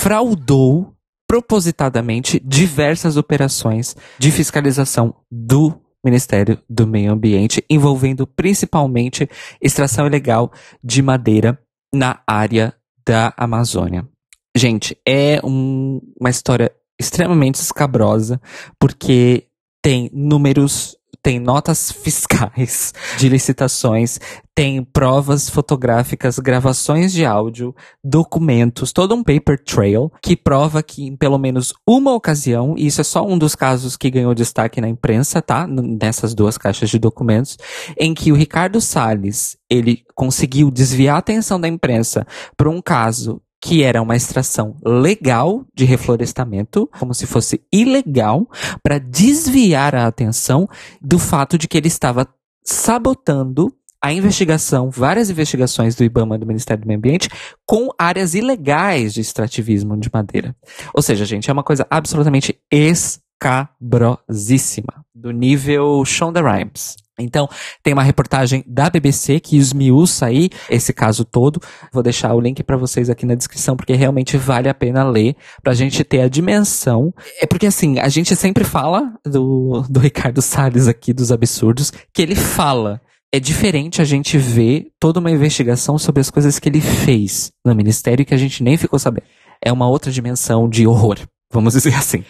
[0.00, 0.92] fraudou
[1.24, 9.28] propositadamente diversas operações de fiscalização do Ministério do Meio Ambiente, envolvendo principalmente
[9.60, 11.58] extração ilegal de madeira
[11.94, 12.74] na área
[13.06, 14.08] da Amazônia.
[14.56, 18.40] Gente, é um, uma história extremamente escabrosa,
[18.78, 19.46] porque
[19.82, 24.18] tem números, tem notas fiscais de licitações,
[24.54, 31.16] tem provas fotográficas, gravações de áudio, documentos, todo um paper trail que prova que em
[31.16, 34.88] pelo menos uma ocasião, e isso é só um dos casos que ganhou destaque na
[34.88, 35.66] imprensa, tá?
[35.66, 37.56] Nessas duas caixas de documentos,
[37.96, 43.40] em que o Ricardo Salles, ele conseguiu desviar a atenção da imprensa para um caso
[43.62, 48.50] que era uma extração legal de reflorestamento, como se fosse ilegal,
[48.82, 50.68] para desviar a atenção
[51.00, 52.26] do fato de que ele estava
[52.64, 53.72] sabotando
[54.02, 57.28] a investigação, várias investigações do IBAMA do Ministério do Meio Ambiente
[57.64, 60.56] com áreas ilegais de extrativismo de madeira.
[60.92, 66.96] Ou seja, gente, é uma coisa absolutamente escabrosíssima, do nível Shonda Rhimes.
[67.18, 67.48] Então,
[67.82, 71.60] tem uma reportagem da BBC que esmiuça aí esse caso todo.
[71.92, 75.36] Vou deixar o link para vocês aqui na descrição, porque realmente vale a pena ler,
[75.62, 77.12] pra gente ter a dimensão.
[77.40, 82.22] É porque, assim, a gente sempre fala do, do Ricardo Salles aqui, dos absurdos, que
[82.22, 83.00] ele fala.
[83.34, 87.74] É diferente a gente ver toda uma investigação sobre as coisas que ele fez no
[87.74, 89.26] ministério que a gente nem ficou sabendo.
[89.64, 91.18] É uma outra dimensão de horror,
[91.50, 92.24] vamos dizer assim.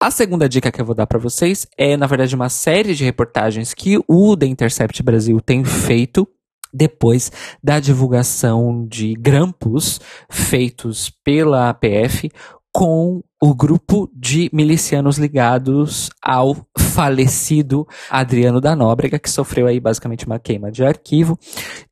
[0.00, 3.04] A segunda dica que eu vou dar para vocês é, na verdade, uma série de
[3.04, 6.26] reportagens que o The Intercept Brasil tem feito
[6.72, 12.30] depois da divulgação de grampos feitos pela APF
[12.72, 20.26] com o grupo de milicianos ligados ao falecido Adriano da Nóbrega, que sofreu aí basicamente
[20.26, 21.38] uma queima de arquivo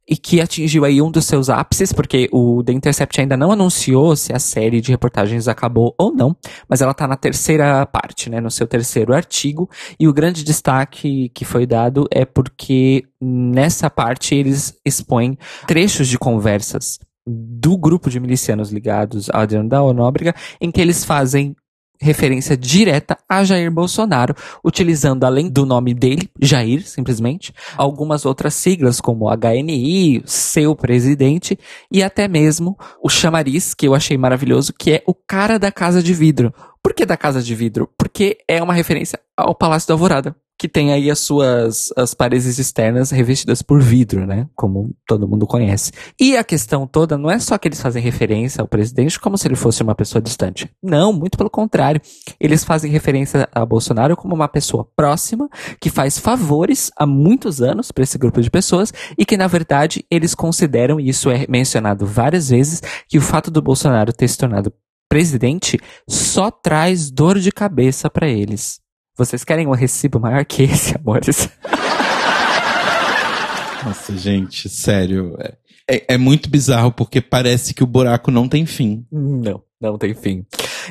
[0.09, 4.15] e que atingiu aí um dos seus ápices, porque o The Intercept ainda não anunciou
[4.17, 6.37] se a série de reportagens acabou ou não,
[6.69, 11.29] mas ela está na terceira parte, né, no seu terceiro artigo, e o grande destaque
[11.31, 15.37] que foi dado é porque nessa parte eles expõem
[15.67, 21.05] trechos de conversas do grupo de milicianos ligados a Adriano da Nóbrega, em que eles
[21.05, 21.57] fazem
[22.01, 24.35] referência direta a Jair Bolsonaro,
[24.65, 31.59] utilizando além do nome dele, Jair, simplesmente, algumas outras siglas como HNI, seu presidente
[31.91, 36.03] e até mesmo o chamariz que eu achei maravilhoso, que é o cara da casa
[36.03, 36.53] de vidro.
[36.83, 37.89] Por que da casa de vidro?
[37.99, 42.59] Porque é uma referência ao Palácio da Alvorada que tem aí as suas as paredes
[42.59, 44.49] externas revestidas por vidro, né?
[44.55, 45.93] Como todo mundo conhece.
[46.19, 49.47] E a questão toda não é só que eles fazem referência ao presidente como se
[49.47, 50.71] ele fosse uma pessoa distante.
[50.83, 52.01] Não, muito pelo contrário.
[52.41, 55.49] Eles fazem referência a Bolsonaro como uma pessoa próxima
[55.81, 60.05] que faz favores há muitos anos para esse grupo de pessoas e que na verdade
[60.11, 64.39] eles consideram e isso é mencionado várias vezes que o fato do Bolsonaro ter se
[64.39, 64.73] tornado
[65.09, 68.81] presidente só traz dor de cabeça para eles.
[69.17, 71.49] Vocês querem um recibo maior que esse, amores?
[73.83, 75.35] Nossa, gente, sério.
[75.39, 75.55] É,
[75.89, 79.07] é, é, muito bizarro porque parece que o buraco não tem fim.
[79.11, 80.45] Não, não tem fim.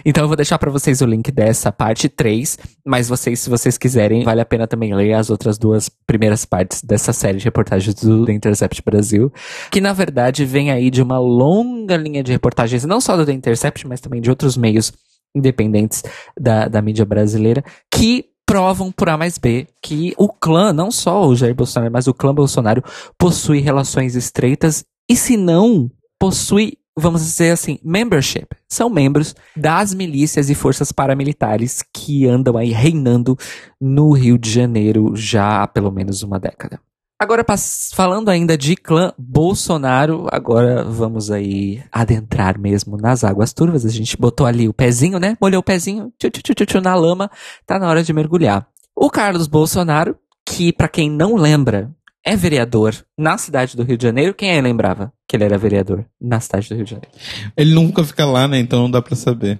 [0.03, 3.77] Então eu vou deixar para vocês o link dessa parte 3, mas vocês, se vocês
[3.77, 7.93] quiserem, vale a pena também ler as outras duas primeiras partes dessa série de reportagens
[7.93, 9.31] do The Intercept Brasil,
[9.69, 13.33] que na verdade vem aí de uma longa linha de reportagens, não só do The
[13.33, 14.91] Intercept, mas também de outros meios
[15.35, 16.03] independentes
[16.39, 21.27] da, da mídia brasileira, que provam por A mais B que o clã, não só
[21.27, 22.83] o Jair Bolsonaro, mas o clã Bolsonaro
[23.17, 28.47] possui relações estreitas e se não possui, vamos dizer assim, membership.
[28.69, 33.37] São membros das milícias e forças paramilitares que andam aí reinando
[33.81, 36.79] no Rio de Janeiro já há pelo menos uma década.
[37.17, 37.45] Agora,
[37.93, 43.85] falando ainda de clã Bolsonaro, agora vamos aí adentrar mesmo nas águas turvas.
[43.85, 45.37] A gente botou ali o pezinho, né?
[45.39, 47.31] Molhou o pezinho, tchu, tchu, tchu, tchu, na lama,
[47.65, 48.67] tá na hora de mergulhar.
[48.93, 51.89] O Carlos Bolsonaro, que para quem não lembra,
[52.25, 54.33] é vereador na cidade do Rio de Janeiro.
[54.33, 57.11] Quem aí lembrava que ele era vereador na cidade do Rio de Janeiro?
[57.55, 58.57] Ele nunca fica lá, né?
[58.59, 59.59] Então não dá para saber.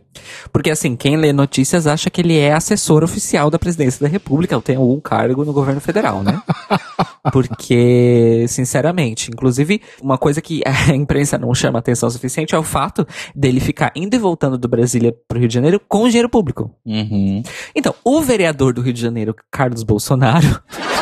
[0.52, 4.56] Porque assim, quem lê notícias acha que ele é assessor oficial da presidência da República,
[4.56, 6.42] ou tem algum cargo no governo federal, né?
[7.32, 12.64] Porque, sinceramente, inclusive, uma coisa que a imprensa não chama atenção o suficiente é o
[12.64, 16.72] fato dele ficar indo e voltando do Brasília pro Rio de Janeiro com dinheiro público.
[16.86, 17.42] Uhum.
[17.76, 20.62] Então, o vereador do Rio de Janeiro, Carlos Bolsonaro.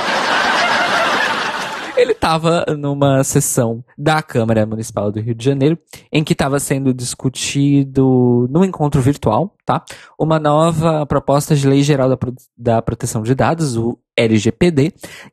[1.95, 5.77] Ele estava numa sessão da Câmara Municipal do Rio de Janeiro,
[6.11, 9.83] em que estava sendo discutido, no encontro virtual, tá?
[10.17, 14.91] Uma nova proposta de lei geral da, Pro- da proteção de dados, o LGPD,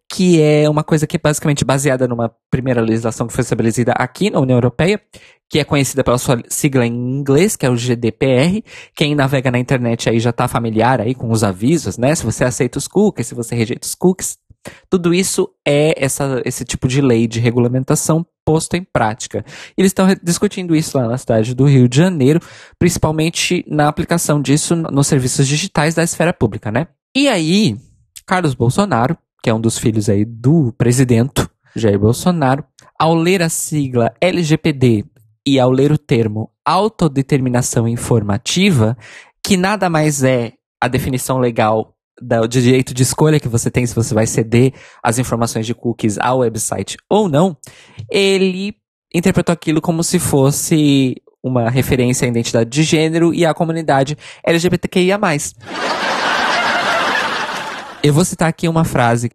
[0.08, 4.28] que é uma coisa que é basicamente baseada numa primeira legislação que foi estabelecida aqui
[4.30, 5.00] na União Europeia,
[5.48, 8.62] que é conhecida pela sua sigla em inglês, que é o GDPR.
[8.94, 12.14] Quem navega na internet aí já está familiar aí com os avisos, né?
[12.14, 14.38] Se você aceita os cookies, se você rejeita os cookies.
[14.90, 19.44] Tudo isso é essa, esse tipo de lei de regulamentação posto em prática.
[19.76, 22.40] Eles estão discutindo isso lá na cidade do Rio de Janeiro,
[22.78, 26.88] principalmente na aplicação disso no- nos serviços digitais da esfera pública, né?
[27.16, 27.76] E aí,
[28.26, 32.64] Carlos Bolsonaro, que é um dos filhos aí do presidente Jair Bolsonaro,
[32.98, 35.04] ao ler a sigla LGPD
[35.46, 38.96] e ao ler o termo autodeterminação informativa,
[39.44, 40.52] que nada mais é
[40.82, 45.18] a definição legal de direito de escolha que você tem se você vai ceder as
[45.18, 47.56] informações de cookies ao website ou não,
[48.10, 48.74] ele
[49.14, 55.18] interpretou aquilo como se fosse uma referência à identidade de gênero e à comunidade LGBTQIA+.
[58.02, 59.30] Eu vou citar aqui uma frase.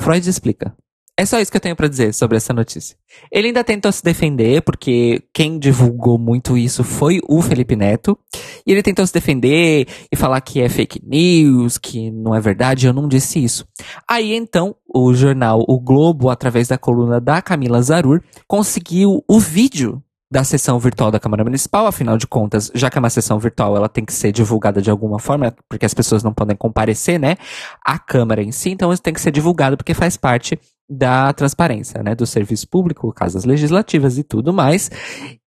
[0.00, 0.74] Freud explica.
[1.18, 2.94] É só isso que eu tenho pra dizer sobre essa notícia.
[3.32, 8.18] Ele ainda tentou se defender, porque quem divulgou muito isso foi o Felipe Neto.
[8.66, 12.86] E ele tentou se defender e falar que é fake news, que não é verdade,
[12.86, 13.66] eu não disse isso.
[14.06, 20.02] Aí então, o jornal O Globo, através da coluna da Camila Zarur, conseguiu o vídeo
[20.30, 23.76] da sessão virtual da Câmara Municipal, afinal de contas, já que é uma sessão virtual,
[23.76, 27.36] ela tem que ser divulgada de alguma forma, porque as pessoas não podem comparecer, né?
[27.84, 30.58] A Câmara em si, então isso tem que ser divulgado porque faz parte
[30.88, 32.14] da transparência, né?
[32.14, 34.90] Do serviço público, casas legislativas e tudo mais.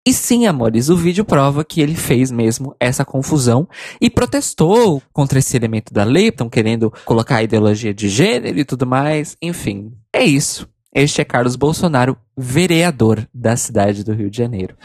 [0.08, 3.68] E sim, amores, o vídeo prova que ele fez mesmo essa confusão
[4.02, 8.66] e protestou contra esse elemento da lei, estão querendo colocar a ideologia de gênero e
[8.66, 9.38] tudo mais.
[9.42, 10.68] Enfim, é isso.
[10.94, 14.76] Este é Carlos Bolsonaro, vereador da cidade do Rio de Janeiro.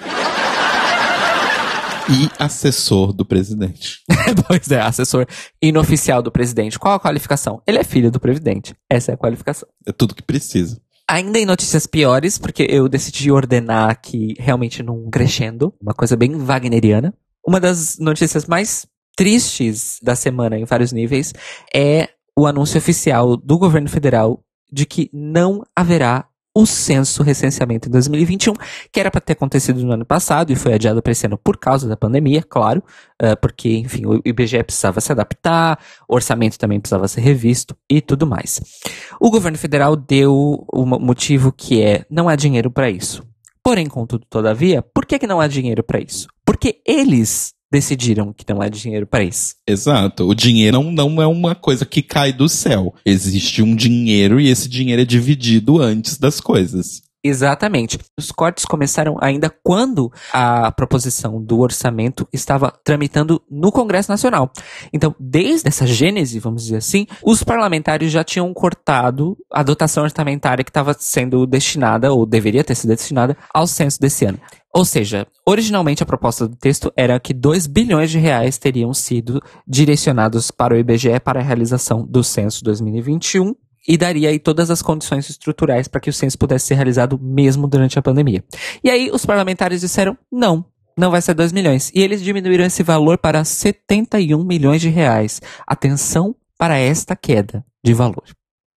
[2.08, 4.00] E assessor do presidente.
[4.46, 5.26] pois é, assessor
[5.60, 6.78] inoficial do presidente.
[6.78, 7.62] Qual a qualificação?
[7.66, 8.74] Ele é filho do presidente.
[8.90, 9.66] Essa é a qualificação.
[9.86, 10.78] É tudo que precisa.
[11.08, 16.36] Ainda em notícias piores, porque eu decidi ordenar aqui realmente num crescendo, uma coisa bem
[16.36, 17.14] wagneriana.
[17.46, 18.86] Uma das notícias mais
[19.16, 21.32] tristes da semana em vários níveis
[21.74, 26.26] é o anúncio oficial do governo federal de que não haverá
[26.56, 28.54] o censo recenseamento em 2021,
[28.92, 31.56] que era para ter acontecido no ano passado e foi adiado para esse ano por
[31.56, 32.82] causa da pandemia, claro,
[33.20, 35.78] eh, porque, enfim, o IBGE precisava se adaptar,
[36.08, 38.60] o orçamento também precisava ser revisto e tudo mais.
[39.20, 43.22] O governo federal deu o mo- motivo que é não há dinheiro para isso.
[43.62, 46.28] Porém, contudo, todavia, por que, que não há dinheiro para isso?
[46.44, 49.56] Porque eles decidiram que não há dinheiro para isso.
[49.66, 50.28] Exato.
[50.28, 52.94] O dinheiro não, não é uma coisa que cai do céu.
[53.04, 57.02] Existe um dinheiro e esse dinheiro é dividido antes das coisas.
[57.24, 57.98] Exatamente.
[58.18, 64.52] Os cortes começaram ainda quando a proposição do orçamento estava tramitando no Congresso Nacional.
[64.92, 70.62] Então, desde essa gênese, vamos dizer assim, os parlamentares já tinham cortado a dotação orçamentária
[70.62, 74.38] que estava sendo destinada, ou deveria ter sido destinada, ao censo desse ano.
[74.74, 79.40] Ou seja, originalmente a proposta do texto era que 2 bilhões de reais teriam sido
[79.64, 83.54] direcionados para o IBGE para a realização do censo 2021
[83.86, 87.68] e daria aí todas as condições estruturais para que o censo pudesse ser realizado mesmo
[87.68, 88.42] durante a pandemia.
[88.82, 90.64] E aí os parlamentares disseram não.
[90.98, 91.92] Não vai ser 2 milhões.
[91.94, 95.40] E eles diminuíram esse valor para 71 milhões de reais.
[95.66, 98.24] Atenção para esta queda de valor.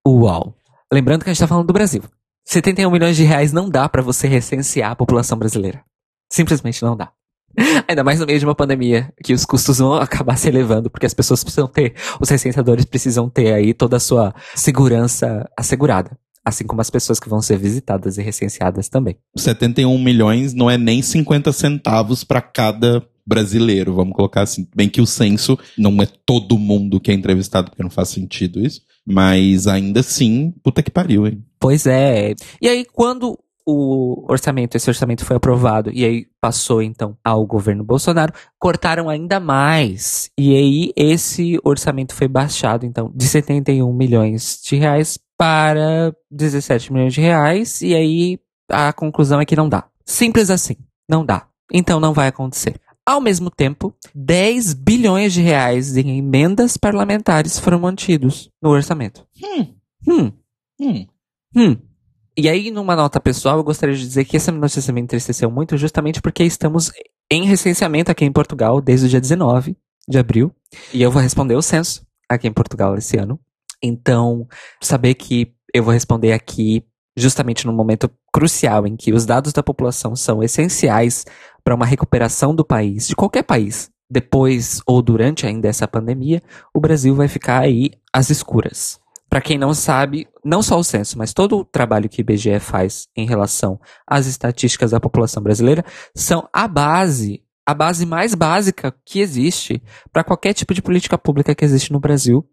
[0.07, 0.55] Uau!
[0.91, 2.03] Lembrando que a gente está falando do Brasil.
[2.47, 5.83] 71 milhões de reais não dá para você recensear a população brasileira.
[6.31, 7.11] Simplesmente não dá.
[7.89, 11.05] Ainda mais no meio de uma pandemia, que os custos vão acabar se elevando, porque
[11.05, 16.17] as pessoas precisam ter, os recenseadores precisam ter aí toda a sua segurança assegurada.
[16.45, 19.17] Assim como as pessoas que vão ser visitadas e recenseadas também.
[19.35, 24.65] 71 milhões não é nem 50 centavos para cada brasileiro, vamos colocar assim.
[24.73, 28.65] Bem que o censo não é todo mundo que é entrevistado, porque não faz sentido
[28.65, 28.86] isso.
[29.07, 31.43] Mas ainda assim, puta que pariu, hein?
[31.59, 32.35] Pois é.
[32.61, 33.39] E aí, quando
[33.69, 39.41] o orçamento, esse orçamento foi aprovado e aí passou então ao governo Bolsonaro, cortaram ainda
[39.41, 40.31] mais.
[40.37, 47.13] E aí esse orçamento foi baixado então de 71 milhões de reais para 17 milhões
[47.13, 48.39] de reais e aí
[48.71, 49.85] a conclusão é que não dá.
[50.05, 50.77] Simples assim,
[51.09, 51.45] não dá.
[51.73, 52.79] Então não vai acontecer.
[53.07, 59.25] Ao mesmo tempo, 10 bilhões de reais em emendas parlamentares foram mantidos no orçamento.
[59.41, 60.31] Hum, Hum,
[60.79, 61.07] hum.
[61.55, 61.77] Hum.
[62.37, 65.77] E aí, numa nota pessoal, eu gostaria de dizer que essa notícia me entristeceu muito
[65.77, 66.91] justamente porque estamos
[67.31, 69.75] em recenseamento aqui em Portugal desde o dia 19
[70.07, 70.53] de abril.
[70.93, 73.39] E eu vou responder o censo aqui em Portugal esse ano.
[73.81, 74.47] Então,
[74.81, 76.83] saber que eu vou responder aqui
[77.17, 81.25] justamente no momento crucial em que os dados da população são essenciais
[81.67, 86.41] para uma recuperação do país, de qualquer país, depois ou durante ainda essa pandemia,
[86.73, 89.01] o Brasil vai ficar aí às escuras.
[89.29, 92.61] Para quem não sabe, não só o censo, mas todo o trabalho que o IBGE
[92.61, 95.83] faz em relação às estatísticas da população brasileira
[96.15, 101.53] são a base, a base mais básica que existe para qualquer tipo de política pública
[101.53, 102.47] que existe no Brasil,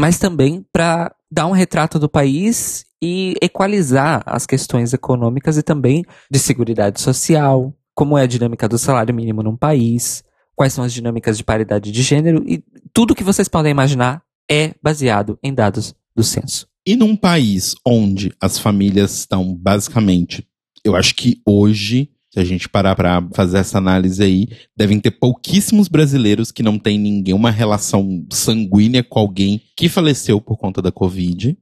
[0.00, 6.02] mas também para dar um retrato do país e equalizar as questões econômicas e também
[6.30, 10.24] de seguridade social, como é a dinâmica do salário mínimo num país,
[10.54, 14.74] quais são as dinâmicas de paridade de gênero e tudo que vocês podem imaginar é
[14.82, 16.66] baseado em dados do censo.
[16.86, 20.46] E num país onde as famílias estão basicamente,
[20.84, 25.12] eu acho que hoje, se a gente parar para fazer essa análise aí, devem ter
[25.12, 30.92] pouquíssimos brasileiros que não têm nenhuma relação sanguínea com alguém que faleceu por conta da
[30.92, 31.56] Covid.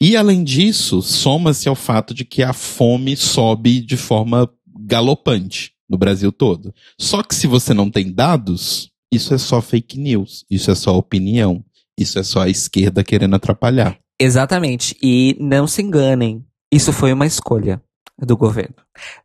[0.00, 5.98] E além disso, soma-se ao fato de que a fome sobe de forma galopante no
[5.98, 6.74] Brasil todo.
[6.98, 10.96] Só que se você não tem dados, isso é só fake news, isso é só
[10.96, 11.64] opinião.
[11.98, 13.98] Isso é só a esquerda querendo atrapalhar.
[14.20, 14.96] Exatamente.
[15.02, 17.82] E não se enganem, isso foi uma escolha
[18.16, 18.76] do governo,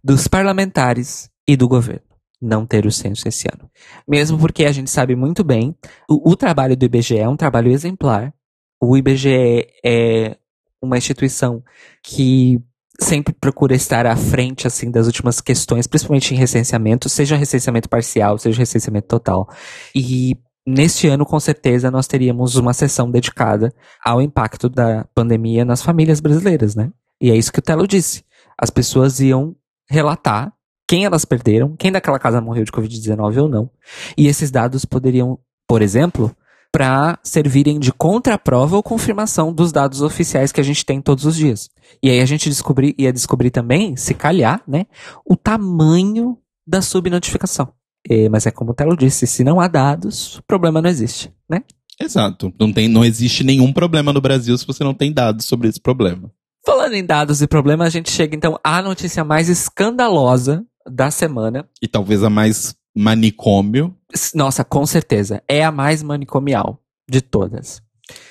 [0.03, 2.01] dos parlamentares e do governo.
[2.41, 3.69] Não ter o censo esse ano.
[4.07, 5.75] Mesmo porque a gente sabe muito bem,
[6.09, 8.33] o, o trabalho do IBGE é um trabalho exemplar.
[8.81, 10.35] O IBGE é
[10.81, 11.63] uma instituição
[12.03, 12.59] que
[12.99, 18.37] sempre procura estar à frente assim das últimas questões, principalmente em recenseamento, seja recenseamento parcial,
[18.37, 19.47] seja recenseamento total.
[19.95, 25.81] E Neste ano, com certeza, nós teríamos uma sessão dedicada ao impacto da pandemia nas
[25.81, 26.89] famílias brasileiras, né?
[27.21, 28.23] E é isso que o Telo disse.
[28.57, 29.57] As pessoas iam
[29.89, 30.53] relatar
[30.87, 33.69] quem elas perderam, quem daquela casa morreu de Covid-19 ou não.
[34.17, 35.37] E esses dados poderiam,
[35.67, 36.33] por exemplo,
[36.73, 41.35] para servirem de contraprova ou confirmação dos dados oficiais que a gente tem todos os
[41.35, 41.69] dias.
[42.01, 44.87] E aí a gente descobrir, ia descobrir também, se calhar, né,
[45.23, 47.71] o tamanho da subnotificação.
[48.09, 51.31] É, mas é como o Telo disse, se não há dados, o problema não existe,
[51.47, 51.61] né?
[52.01, 52.51] Exato.
[52.59, 55.79] Não, tem, não existe nenhum problema no Brasil se você não tem dados sobre esse
[55.79, 56.31] problema.
[56.65, 61.69] Falando em dados e problemas, a gente chega então à notícia mais escandalosa da semana.
[61.81, 63.95] E talvez a mais manicômio.
[64.33, 65.43] Nossa, com certeza.
[65.47, 66.79] É a mais manicomial
[67.09, 67.81] de todas.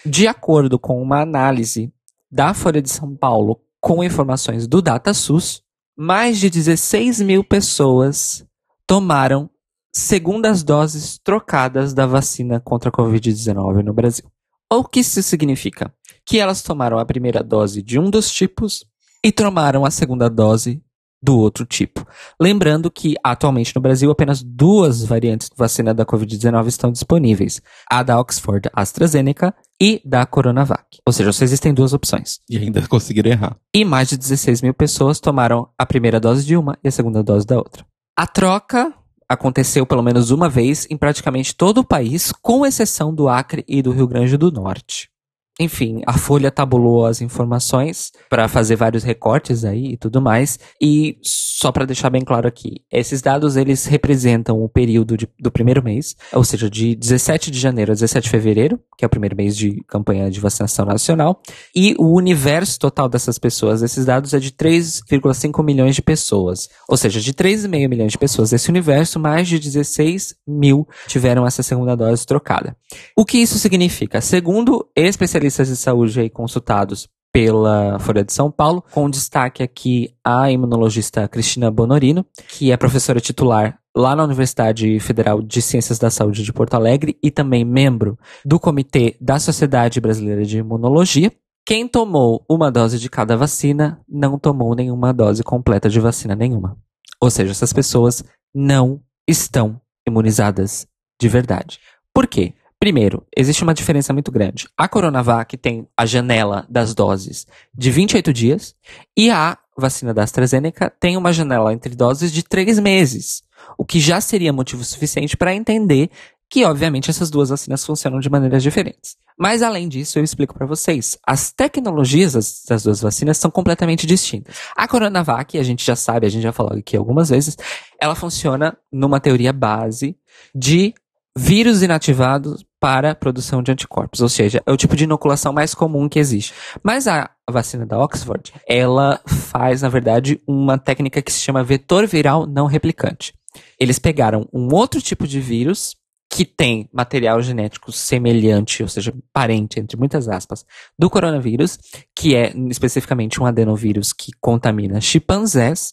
[0.04, 1.92] De acordo com uma análise
[2.30, 5.62] da Folha de São Paulo com informações do DataSUS,
[5.96, 8.46] mais de 16 mil pessoas
[8.86, 9.50] tomaram
[9.92, 14.24] segundas doses trocadas da vacina contra a Covid-19 no Brasil.
[14.72, 15.92] O que isso significa?
[16.24, 18.86] Que elas tomaram a primeira dose de um dos tipos
[19.22, 20.82] e tomaram a segunda dose
[21.22, 22.06] do outro tipo.
[22.40, 28.02] Lembrando que atualmente no Brasil apenas duas variantes de vacina da Covid-19 estão disponíveis: a
[28.02, 30.98] da Oxford AstraZeneca e da Coronavac.
[31.06, 32.40] Ou seja, só existem duas opções.
[32.48, 33.56] E ainda conseguiram errar.
[33.74, 37.22] E mais de 16 mil pessoas tomaram a primeira dose de uma e a segunda
[37.22, 37.84] dose da outra.
[38.16, 38.92] A troca
[39.28, 43.80] aconteceu pelo menos uma vez em praticamente todo o país, com exceção do Acre e
[43.80, 45.11] do Rio Grande do Norte.
[45.60, 50.58] Enfim, a Folha tabulou as informações para fazer vários recortes aí e tudo mais.
[50.80, 55.50] E só para deixar bem claro aqui, esses dados eles representam o período de, do
[55.52, 59.10] primeiro mês, ou seja, de 17 de janeiro a 17 de fevereiro, que é o
[59.10, 61.40] primeiro mês de campanha de vacinação nacional,
[61.76, 66.68] e o universo total dessas pessoas, esses dados é de 3,5 milhões de pessoas.
[66.88, 71.62] Ou seja, de 3,5 milhões de pessoas desse universo, mais de 16 mil tiveram essa
[71.62, 72.74] segunda dose trocada.
[73.14, 74.20] O que isso significa?
[74.20, 80.14] Segundo especialistas especialistas de saúde aí consultados pela Folha de São Paulo, com destaque aqui
[80.22, 86.10] a imunologista Cristina Bonorino, que é professora titular lá na Universidade Federal de Ciências da
[86.10, 91.32] Saúde de Porto Alegre e também membro do Comitê da Sociedade Brasileira de Imunologia.
[91.64, 96.76] Quem tomou uma dose de cada vacina não tomou nenhuma dose completa de vacina nenhuma.
[97.20, 98.22] Ou seja, essas pessoas
[98.54, 100.86] não estão imunizadas
[101.20, 101.78] de verdade.
[102.12, 102.54] Por quê?
[102.82, 104.68] Primeiro, existe uma diferença muito grande.
[104.76, 108.74] A Coronavac tem a janela das doses de 28 dias
[109.16, 113.44] e a vacina da AstraZeneca tem uma janela entre doses de 3 meses,
[113.78, 116.10] o que já seria motivo suficiente para entender
[116.50, 119.16] que, obviamente, essas duas vacinas funcionam de maneiras diferentes.
[119.38, 121.16] Mas, além disso, eu explico para vocês.
[121.24, 124.56] As tecnologias das, das, duas vacinas são completamente distintas.
[124.76, 127.56] A Coronavac, a gente já sabe, a gente já falou aqui algumas vezes,
[128.00, 130.16] ela funciona numa teoria base
[130.52, 130.92] de
[131.36, 136.08] vírus inativados para produção de anticorpos, ou seja, é o tipo de inoculação mais comum
[136.08, 136.52] que existe.
[136.82, 142.06] Mas a vacina da Oxford, ela faz, na verdade, uma técnica que se chama vetor
[142.06, 143.32] viral não replicante.
[143.78, 145.94] Eles pegaram um outro tipo de vírus
[146.28, 150.64] que tem material genético semelhante, ou seja, parente, entre muitas aspas,
[150.98, 151.78] do coronavírus,
[152.16, 155.92] que é especificamente um adenovírus que contamina chimpanzés,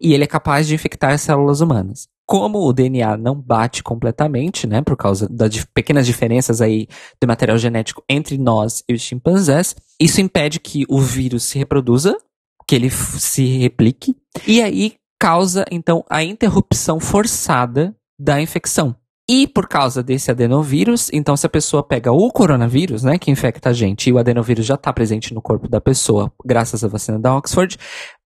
[0.00, 2.08] e ele é capaz de infectar células humanas.
[2.26, 6.88] Como o DNA não bate completamente, né, por causa das pequenas diferenças aí
[7.20, 12.16] do material genético entre nós e os chimpanzés, isso impede que o vírus se reproduza,
[12.66, 14.16] que ele se replique,
[14.46, 18.94] e aí causa, então, a interrupção forçada da infecção.
[19.28, 23.70] E por causa desse adenovírus, então se a pessoa pega o coronavírus, né, que infecta
[23.70, 27.18] a gente, e o adenovírus já está presente no corpo da pessoa, graças à vacina
[27.18, 27.76] da Oxford,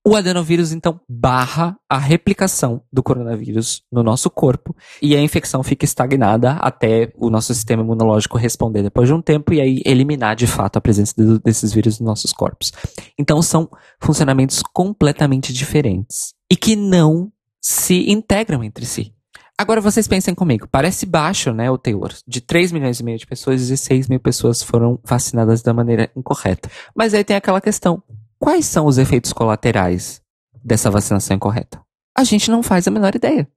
[0.05, 5.85] o adenovírus então barra a replicação do coronavírus no nosso corpo e a infecção fica
[5.85, 10.45] estagnada até o nosso sistema imunológico responder depois de um tempo e aí eliminar de
[10.45, 12.71] fato a presença de, desses vírus nos nossos corpos.
[13.17, 19.13] Então são funcionamentos completamente diferentes e que não se integram entre si.
[19.61, 22.11] Agora vocês pensem comigo, parece baixo, né, o teor.
[22.27, 26.67] De 3 milhões e meio de pessoas, 16 mil pessoas foram vacinadas da maneira incorreta.
[26.95, 28.01] Mas aí tem aquela questão,
[28.39, 30.19] quais são os efeitos colaterais
[30.65, 31.79] dessa vacinação incorreta?
[32.17, 33.47] A gente não faz a menor ideia.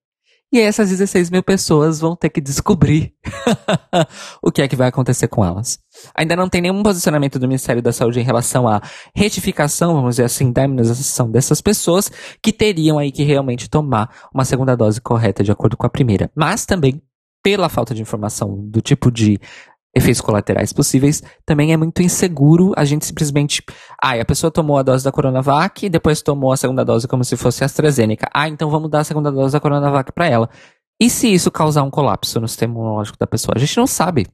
[0.52, 3.14] E essas 16 mil pessoas vão ter que descobrir
[4.44, 5.78] o que é que vai acontecer com elas.
[6.14, 8.80] Ainda não tem nenhum posicionamento do Ministério da Saúde em relação à
[9.14, 12.10] retificação, vamos dizer assim, da imunização dessas pessoas
[12.42, 16.30] que teriam aí que realmente tomar uma segunda dose correta de acordo com a primeira.
[16.34, 17.02] Mas também,
[17.42, 19.40] pela falta de informação do tipo de
[19.94, 23.62] efeitos colaterais possíveis, também é muito inseguro a gente simplesmente.
[24.02, 27.24] Ah, a pessoa tomou a dose da Coronavac e depois tomou a segunda dose como
[27.24, 28.28] se fosse AstraZeneca.
[28.34, 30.50] Ah, então vamos dar a segunda dose da Coronavac para ela.
[31.00, 33.54] E se isso causar um colapso no sistema imunológico da pessoa?
[33.56, 34.26] A gente não sabe.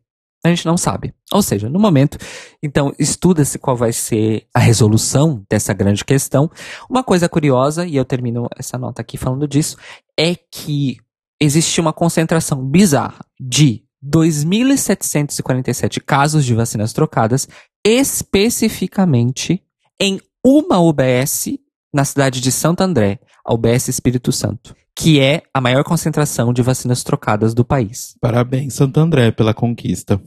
[0.44, 1.12] A gente não sabe.
[1.32, 2.16] Ou seja, no momento,
[2.62, 6.50] então, estuda-se qual vai ser a resolução dessa grande questão.
[6.88, 9.76] Uma coisa curiosa, e eu termino essa nota aqui falando disso,
[10.18, 10.96] é que
[11.40, 17.46] existe uma concentração bizarra de 2.747 casos de vacinas trocadas,
[17.84, 19.62] especificamente
[20.00, 21.58] em uma UBS
[21.92, 26.62] na cidade de Santo André, a UBS Espírito Santo, que é a maior concentração de
[26.62, 28.14] vacinas trocadas do país.
[28.20, 30.20] Parabéns, Santo André, pela conquista.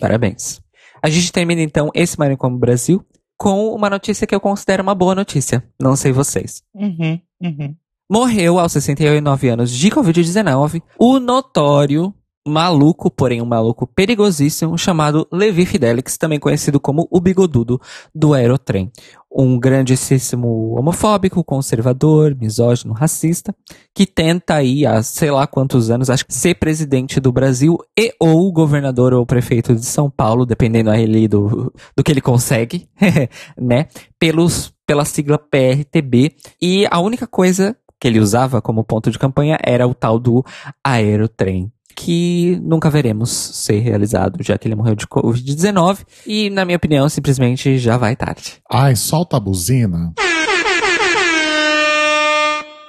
[0.00, 0.60] Parabéns.
[1.02, 3.04] A gente termina então esse como Brasil
[3.36, 5.64] com uma notícia que eu considero uma boa notícia.
[5.80, 6.62] Não sei vocês.
[6.74, 7.74] Uhum, uhum.
[8.10, 12.12] Morreu aos 69 anos de Covid-19 o notório
[12.46, 17.80] maluco, porém um maluco perigosíssimo, chamado Levi Fidelix, também conhecido como o bigodudo
[18.14, 18.90] do aerotrem.
[19.30, 23.54] Um grandíssimo homofóbico, conservador, misógino, racista,
[23.94, 28.14] que tenta aí há sei lá quantos anos, acho que ser presidente do Brasil e
[28.18, 32.88] ou governador ou prefeito de São Paulo, dependendo aí do, do que ele consegue,
[33.60, 33.86] né?
[34.18, 36.34] Pelos, pela sigla PRTB.
[36.60, 40.44] E a única coisa que ele usava como ponto de campanha era o tal do
[40.84, 46.76] aerotrem que nunca veremos ser realizado, já que ele morreu de Covid-19 e, na minha
[46.76, 48.62] opinião, simplesmente já vai tarde.
[48.70, 50.12] Ai, solta a buzina.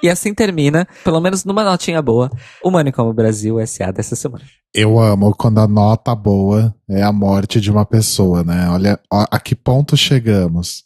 [0.02, 2.30] E assim termina, pelo menos numa notinha boa,
[2.64, 4.44] o Manicômio Brasil SA dessa semana.
[4.72, 8.70] Eu amo quando a nota boa é a morte de uma pessoa, né?
[8.70, 10.84] Olha a que ponto chegamos.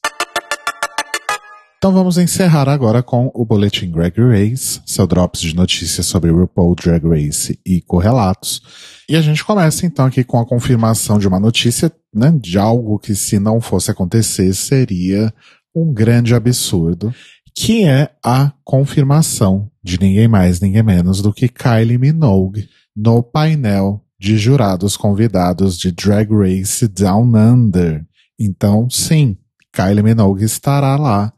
[1.85, 6.74] Então vamos encerrar agora com o Boletim Drag Race, seu drops de notícias sobre RuPaul
[6.74, 8.62] Drag Race e correlatos.
[9.07, 12.99] E a gente começa então aqui com a confirmação de uma notícia, né, de algo
[12.99, 15.30] que se não fosse acontecer seria
[15.76, 17.14] um grande absurdo,
[17.55, 22.66] que é a confirmação de ninguém mais, ninguém menos do que Kylie Minogue
[22.97, 28.03] no painel de jurados convidados de Drag Race Down Under.
[28.41, 29.37] Então, sim,
[29.70, 31.30] Kylie Minogue estará lá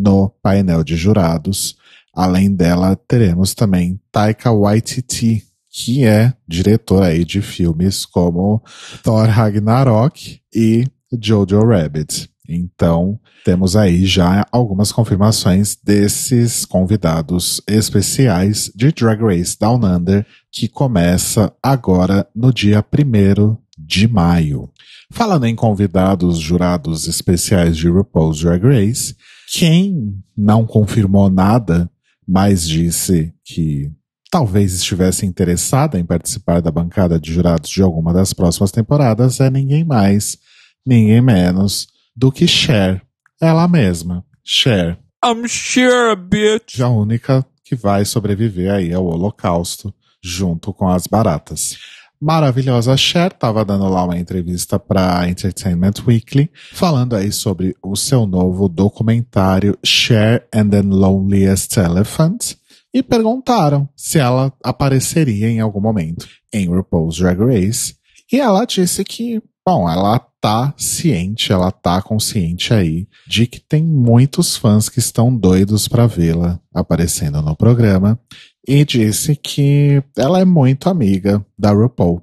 [0.00, 1.76] no painel de jurados.
[2.14, 8.62] Além dela, teremos também Taika Waititi, que é diretor aí de filmes como
[9.02, 12.28] Thor Ragnarok e Jojo Rabbit.
[12.48, 20.66] Então, temos aí já algumas confirmações desses convidados especiais de Drag Race Down Under, que
[20.66, 24.68] começa agora no dia 1 de maio.
[25.12, 29.14] Falando em convidados jurados especiais de RuPaul's Drag Race,
[29.52, 31.90] quem não confirmou nada,
[32.26, 33.90] mas disse que
[34.30, 39.50] talvez estivesse interessada em participar da bancada de jurados de alguma das próximas temporadas é
[39.50, 40.38] ninguém mais,
[40.86, 43.02] ninguém menos do que Cher,
[43.40, 44.96] ela mesma, Cher.
[45.24, 46.78] I'm Cher, bitch.
[46.80, 49.92] A única que vai sobreviver aí ao holocausto
[50.22, 51.76] junto com as baratas
[52.20, 58.26] maravilhosa Cher estava dando lá uma entrevista para Entertainment Weekly, falando aí sobre o seu
[58.26, 62.56] novo documentário Cher and the Loneliest Elephant,
[62.92, 67.94] e perguntaram se ela apareceria em algum momento em RuPaul's Drag Race.
[68.30, 73.84] E ela disse que, bom, ela tá ciente, ela tá consciente aí de que tem
[73.84, 78.18] muitos fãs que estão doidos para vê-la aparecendo no programa
[78.66, 82.22] e disse que ela é muito amiga da RuPaul.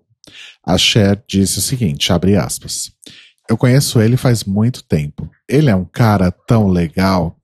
[0.65, 2.91] A Cher disse o seguinte, abre aspas.
[3.49, 5.29] Eu conheço ele faz muito tempo.
[5.47, 7.37] Ele é um cara tão legal.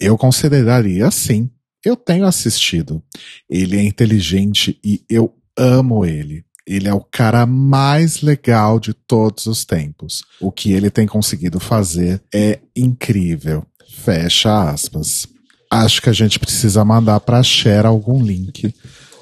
[0.00, 1.50] Eu consideraria sim.
[1.84, 3.02] Eu tenho assistido.
[3.50, 6.44] Ele é inteligente e eu amo ele.
[6.66, 10.22] Ele é o cara mais legal de todos os tempos.
[10.40, 13.66] O que ele tem conseguido fazer é incrível.
[13.90, 15.26] Fecha aspas.
[15.72, 18.74] Acho que a gente precisa mandar pra Cher algum link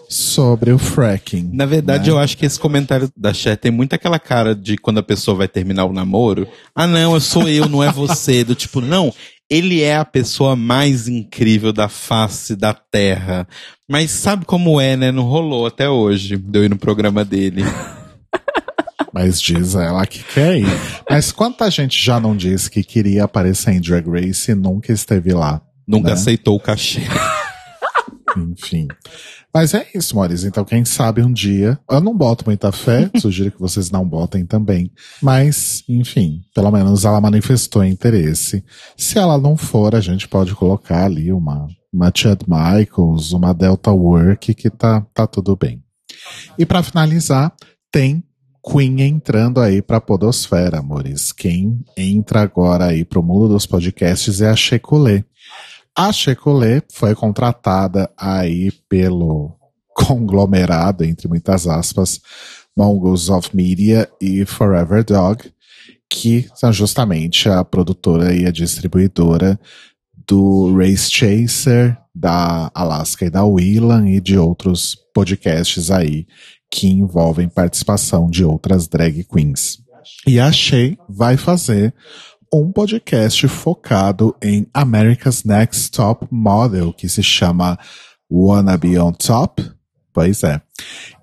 [0.08, 1.48] sobre o fracking.
[1.52, 2.16] Na verdade, né?
[2.16, 5.36] eu acho que esse comentário da Cher tem muito aquela cara de quando a pessoa
[5.36, 6.48] vai terminar o namoro.
[6.74, 8.42] Ah, não, eu sou eu, não é você.
[8.42, 9.14] Do tipo, não,
[9.48, 13.46] ele é a pessoa mais incrível da face da Terra.
[13.88, 15.12] Mas sabe como é, né?
[15.12, 16.36] Não rolou até hoje.
[16.36, 17.62] Deu ir no programa dele.
[19.14, 20.80] Mas diz ela que quer ir.
[21.08, 25.32] Mas quanta gente já não disse que queria aparecer em Drag Race e nunca esteve
[25.32, 25.62] lá?
[25.90, 26.14] Nunca né?
[26.14, 27.00] aceitou o cachê.
[28.36, 28.86] Enfim.
[29.52, 30.46] Mas é isso, Maurício.
[30.46, 31.78] Então, quem sabe um dia.
[31.90, 34.92] Eu não boto muita fé, sugiro que vocês não botem também.
[35.20, 38.64] Mas, enfim, pelo menos ela manifestou interesse.
[38.96, 43.90] Se ela não for, a gente pode colocar ali uma, uma Chad Michaels, uma Delta
[43.90, 45.82] Work, que tá, tá tudo bem.
[46.56, 47.52] E para finalizar,
[47.90, 48.22] tem
[48.62, 51.32] Queen entrando aí pra Podosfera, amores.
[51.32, 55.24] Quem entra agora aí pro mundo dos podcasts é a Checolê.
[56.02, 59.54] A Checolê foi contratada aí pelo
[59.94, 62.22] conglomerado, entre muitas aspas,
[62.74, 65.52] Mongols of Media e Forever Dog,
[66.08, 69.60] que são justamente a produtora e a distribuidora
[70.26, 76.26] do Race Chaser, da Alaska e da Willan e de outros podcasts aí
[76.70, 79.82] que envolvem participação de outras drag queens.
[80.26, 81.94] E a Shea vai fazer
[82.52, 87.78] um podcast focado em America's Next Top Model, que se chama
[88.30, 89.62] Wanna Be On Top.
[90.12, 90.60] Pois é.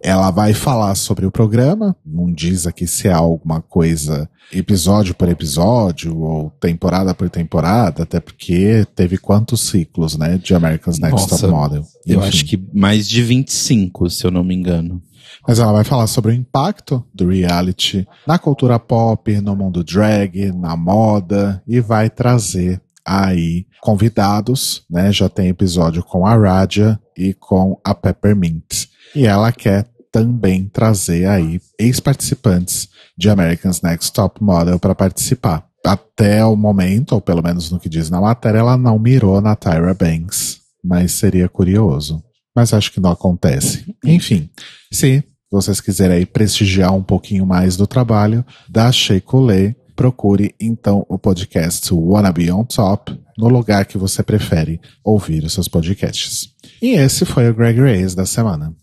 [0.01, 5.27] Ela vai falar sobre o programa, não diz aqui se é alguma coisa episódio por
[5.27, 11.47] episódio ou temporada por temporada, até porque teve quantos ciclos, né, de America's Next Nossa,
[11.47, 11.83] Top Model.
[12.05, 12.27] Eu Enfim.
[12.29, 15.01] acho que mais de 25, se eu não me engano.
[15.47, 20.51] Mas ela vai falar sobre o impacto do reality na cultura pop, no mundo drag,
[20.51, 25.11] na moda e vai trazer aí convidados, né?
[25.11, 28.87] Já tem episódio com a Raja e com a Peppermint.
[29.15, 35.65] E ela quer também trazer aí ex-participantes de American's Next Top Model para participar.
[35.85, 39.55] Até o momento, ou pelo menos no que diz na matéria, ela não mirou na
[39.55, 42.21] Tyra Banks, mas seria curioso.
[42.57, 43.85] Mas acho que não acontece.
[44.03, 44.49] Enfim,
[44.91, 51.19] se vocês quiserem prestigiar um pouquinho mais do trabalho da Shea Coulee, procure então o
[51.19, 56.51] podcast Wanna Be On Top no lugar que você prefere ouvir os seus podcasts.
[56.81, 58.75] E esse foi o Greg Reyes da semana.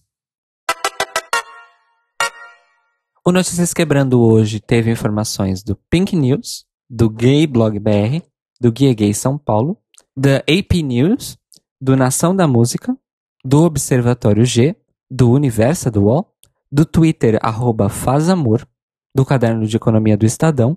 [3.27, 8.23] O Notícias Quebrando hoje teve informações do Pink News, do Gay Blog BR,
[8.61, 9.77] do Guia Gay São Paulo,
[10.17, 11.37] da AP News,
[11.81, 12.97] do Nação da Música,
[13.45, 14.75] do Observatório G,
[15.11, 16.33] do Universa do UOL,
[16.73, 18.67] do Twitter arroba Fazamor,
[19.15, 20.77] do Caderno de Economia do Estadão,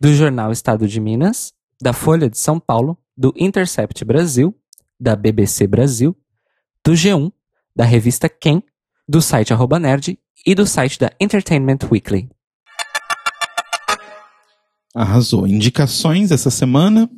[0.00, 4.54] do Jornal Estado de Minas, da Folha de São Paulo, do Intercept Brasil,
[4.98, 6.16] da BBC Brasil,
[6.84, 7.30] do G1,
[7.74, 8.62] da revista Quem,
[9.06, 12.30] do site arroba Nerd e do site da Entertainment Weekly.
[14.94, 15.46] Arrasou.
[15.46, 17.10] Indicações essa semana?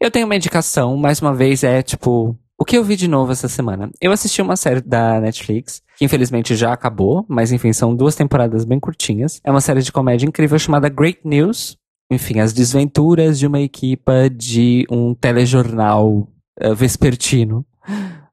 [0.00, 2.38] Eu tenho uma indicação, mais uma vez, é tipo.
[2.60, 3.88] O que eu vi de novo essa semana?
[4.00, 8.64] Eu assisti uma série da Netflix, que infelizmente já acabou, mas enfim, são duas temporadas
[8.64, 9.40] bem curtinhas.
[9.44, 11.76] É uma série de comédia incrível chamada Great News.
[12.10, 16.26] Enfim, as desventuras de uma equipa de um telejornal
[16.58, 17.64] eh, vespertino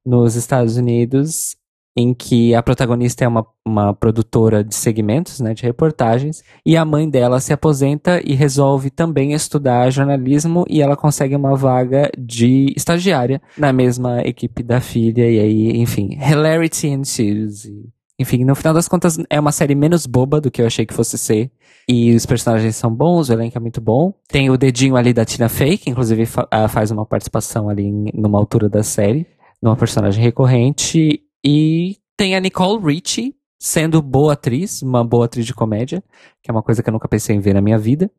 [0.04, 1.56] nos Estados Unidos,
[1.96, 6.84] em que a protagonista é uma, uma produtora de segmentos, né, de reportagens, e a
[6.84, 12.74] mãe dela se aposenta e resolve também estudar jornalismo e ela consegue uma vaga de
[12.76, 17.70] estagiária na mesma equipe da filha, e aí, enfim, hilarity ensues.
[18.18, 20.94] Enfim, no final das contas, é uma série menos boba do que eu achei que
[20.94, 21.52] fosse ser.
[21.88, 24.14] E os personagens são bons, o elenco é muito bom.
[24.28, 27.84] Tem o dedinho ali da Tina Fey, que inclusive fa ah, faz uma participação ali
[27.84, 29.28] em, numa altura da série,
[29.62, 31.22] numa personagem recorrente.
[31.46, 36.04] E tem a Nicole Richie, sendo boa atriz, uma boa atriz de comédia,
[36.42, 38.10] que é uma coisa que eu nunca pensei em ver na minha vida.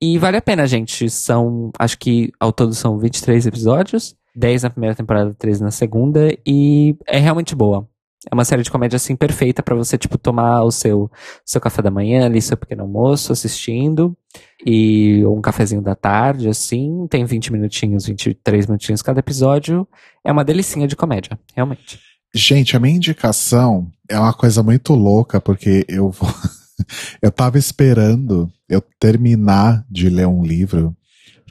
[0.00, 1.08] E vale a pena, gente.
[1.08, 4.16] São, acho que ao todo são 23 episódios.
[4.34, 7.86] 10 na primeira temporada, 13 na segunda, e é realmente boa.
[8.30, 11.10] É uma série de comédia assim perfeita para você tipo tomar o seu
[11.44, 14.16] seu café da manhã, ali seu pequeno almoço assistindo
[14.64, 19.86] e um cafezinho da tarde assim, tem 20 minutinhos, 23 minutinhos cada episódio.
[20.24, 22.11] É uma delicinha de comédia, realmente.
[22.34, 26.32] Gente, a minha indicação é uma coisa muito louca porque eu vou
[27.20, 30.96] eu tava esperando eu terminar de ler um livro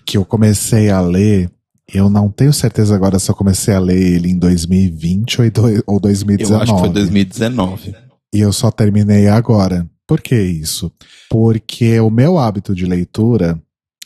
[0.06, 1.52] que eu comecei a ler
[1.94, 5.40] eu não tenho certeza agora se eu comecei a ler ele em 2020
[5.86, 6.54] ou 2019.
[6.54, 7.96] Eu acho que foi 2019.
[8.34, 9.86] E eu só terminei agora.
[10.08, 10.92] Por que isso?
[11.30, 13.62] Porque o meu hábito de leitura,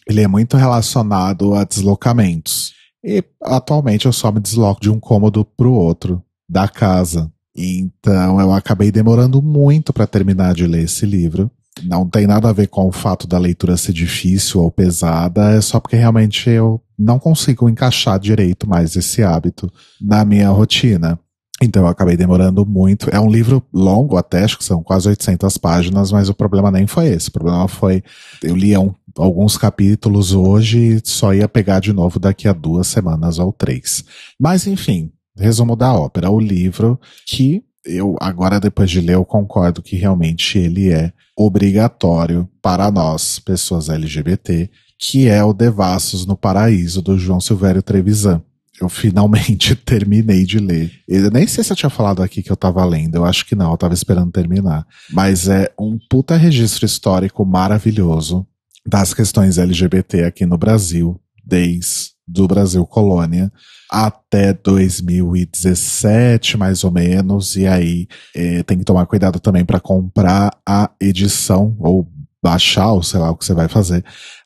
[0.08, 2.74] ele é muito relacionado a deslocamentos.
[3.04, 7.32] E atualmente eu só me desloco de um cômodo para o outro da casa.
[7.56, 11.50] Então eu acabei demorando muito para terminar de ler esse livro.
[11.84, 15.62] Não tem nada a ver com o fato da leitura ser difícil ou pesada, é
[15.62, 19.72] só porque realmente eu não consigo encaixar direito mais esse hábito
[20.02, 21.20] na minha rotina.
[21.62, 23.10] Então eu acabei demorando muito.
[23.10, 26.86] É um livro longo até, acho que são quase 800 páginas, mas o problema nem
[26.86, 27.30] foi esse.
[27.30, 28.04] O problema foi,
[28.44, 32.88] eu li um, alguns capítulos hoje e só ia pegar de novo daqui a duas
[32.88, 34.04] semanas ou três.
[34.40, 36.30] Mas enfim, resumo da ópera.
[36.30, 42.50] O livro que eu agora depois de ler eu concordo que realmente ele é obrigatório
[42.62, 48.42] para nós, pessoas LGBT, que é o Devassos no Paraíso, do João Silvério Trevisan.
[48.80, 50.92] Eu finalmente terminei de ler.
[51.08, 53.56] Eu nem sei se eu tinha falado aqui que eu tava lendo, eu acho que
[53.56, 54.86] não, eu tava esperando terminar.
[55.12, 58.46] Mas é um puta registro histórico maravilhoso
[58.86, 63.52] das questões LGBT aqui no Brasil, desde do Brasil colônia
[63.90, 70.58] até 2017, mais ou menos, e aí é, tem que tomar cuidado também para comprar
[70.68, 72.10] a edição ou
[72.42, 74.04] baixar, ou sei lá o que você vai fazer,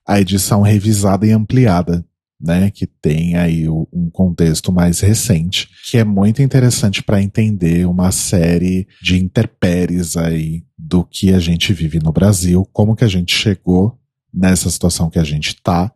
[0.08, 2.06] a edição revisada e ampliada,
[2.40, 8.12] né, que tem aí um contexto mais recente, que é muito interessante para entender uma
[8.12, 13.36] série de interpéries aí do que a gente vive no Brasil, como que a gente
[13.36, 14.00] chegou
[14.34, 15.92] nessa situação que a gente tá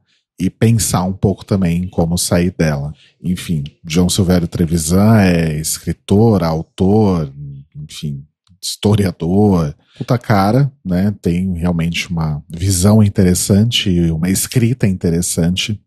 [0.45, 2.93] e pensar um pouco também em como sair dela.
[3.23, 7.31] Enfim, João Silvério Trevisan é escritor, autor,
[7.75, 8.25] enfim,
[8.61, 11.15] historiador, puta cara, né?
[11.21, 15.79] Tem realmente uma visão interessante, uma escrita interessante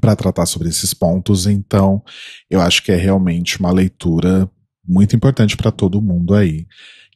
[0.00, 1.46] para tratar sobre esses pontos.
[1.46, 2.02] Então,
[2.48, 4.48] eu acho que é realmente uma leitura
[4.86, 6.66] muito importante para todo mundo aí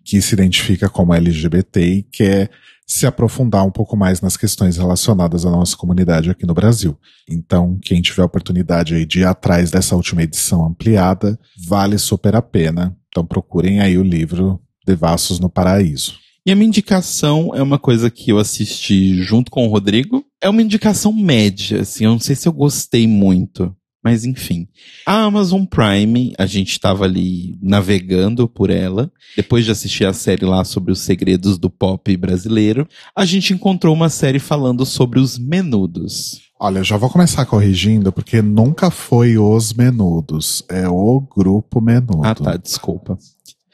[0.05, 2.51] que se identifica como LGBT e quer
[2.89, 6.99] se aprofundar um pouco mais nas questões relacionadas à nossa comunidade aqui no Brasil.
[7.28, 12.41] Então, quem tiver a oportunidade de ir atrás dessa última edição ampliada, vale super a
[12.41, 12.97] pena.
[13.09, 16.14] Então procurem aí o livro Devassos no Paraíso.
[16.47, 20.24] E a minha indicação é uma coisa que eu assisti junto com o Rodrigo.
[20.41, 23.74] É uma indicação média, assim, eu não sei se eu gostei muito.
[24.09, 24.66] Mas enfim.
[25.04, 29.12] A Amazon Prime, a gente estava ali navegando por ela.
[29.36, 33.94] Depois de assistir a série lá sobre os segredos do pop brasileiro, a gente encontrou
[33.94, 36.40] uma série falando sobre os menudos.
[36.59, 40.64] Olha, eu já vou começar corrigindo, porque nunca foi os menudos.
[40.70, 42.24] É o grupo menudo.
[42.24, 43.18] Ah, tá, desculpa.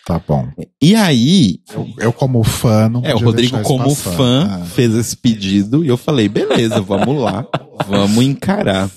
[0.05, 0.49] Tá bom.
[0.83, 1.61] E aí.
[1.73, 4.17] Eu, eu como fã, não É, o Rodrigo, como passar.
[4.17, 4.65] fã, ah.
[4.65, 7.47] fez esse pedido e eu falei: beleza, vamos lá,
[7.87, 8.91] vamos encarar.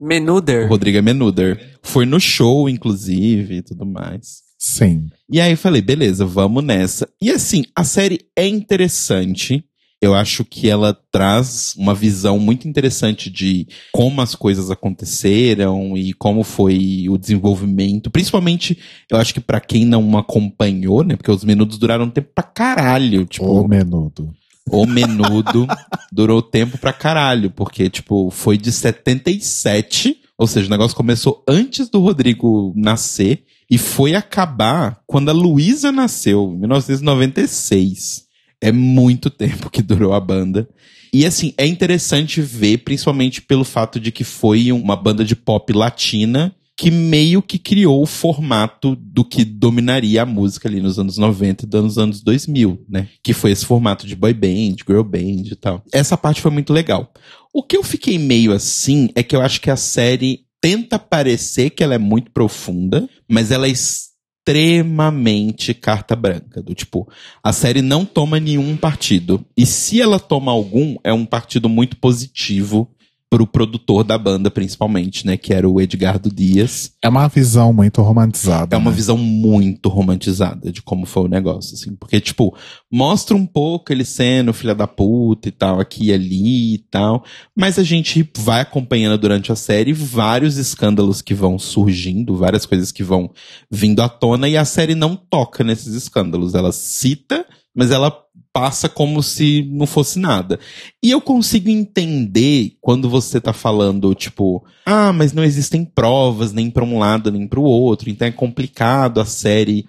[0.00, 0.66] Menuder.
[0.66, 1.78] O Rodrigo é Menuder.
[1.82, 4.42] Foi no show, inclusive, e tudo mais.
[4.58, 5.08] Sim.
[5.30, 7.08] E aí eu falei: beleza, vamos nessa.
[7.20, 9.64] E assim, a série é interessante.
[10.00, 16.12] Eu acho que ela traz uma visão muito interessante de como as coisas aconteceram e
[16.12, 18.10] como foi o desenvolvimento.
[18.10, 18.78] Principalmente,
[19.10, 21.16] eu acho que para quem não acompanhou, né?
[21.16, 23.24] Porque os menudos duraram tempo pra caralho.
[23.24, 24.34] Tipo, o menudo.
[24.70, 25.66] O menudo
[26.10, 31.88] durou tempo pra caralho, porque, tipo, foi de 77, ou seja, o negócio começou antes
[31.88, 38.24] do Rodrigo nascer e foi acabar quando a Luísa nasceu, em 1996.
[38.60, 40.68] É muito tempo que durou a banda.
[41.12, 45.72] E assim, é interessante ver, principalmente pelo fato de que foi uma banda de pop
[45.72, 51.16] latina que meio que criou o formato do que dominaria a música ali nos anos
[51.16, 53.08] 90 e nos anos 2000, né?
[53.22, 55.84] Que foi esse formato de boy band, girl band e tal.
[55.92, 57.12] Essa parte foi muito legal.
[57.52, 61.70] O que eu fiquei meio assim é que eu acho que a série tenta parecer
[61.70, 66.62] que ela é muito profunda, mas ela é extremamente carta branca.
[66.62, 67.08] Do tipo,
[67.42, 69.44] a série não toma nenhum partido.
[69.56, 72.90] E se ela toma algum, é um partido muito positivo
[73.34, 75.36] pro produtor da banda, principalmente, né?
[75.36, 76.92] Que era o Edgardo Dias.
[77.02, 78.76] É uma visão muito romantizada.
[78.76, 78.96] É uma né?
[78.96, 81.96] visão muito romantizada de como foi o negócio, assim.
[81.96, 82.56] Porque, tipo,
[82.88, 87.24] mostra um pouco ele sendo filha da puta e tal, aqui e ali e tal.
[87.56, 92.92] Mas a gente vai acompanhando durante a série vários escândalos que vão surgindo, várias coisas
[92.92, 93.28] que vão
[93.68, 96.54] vindo à tona, e a série não toca nesses escândalos.
[96.54, 98.12] Ela cita, mas ela
[98.54, 100.60] passa como se não fosse nada.
[101.02, 106.70] E eu consigo entender quando você tá falando, tipo, ah, mas não existem provas nem
[106.70, 109.84] para um lado nem para o outro, então é complicado a série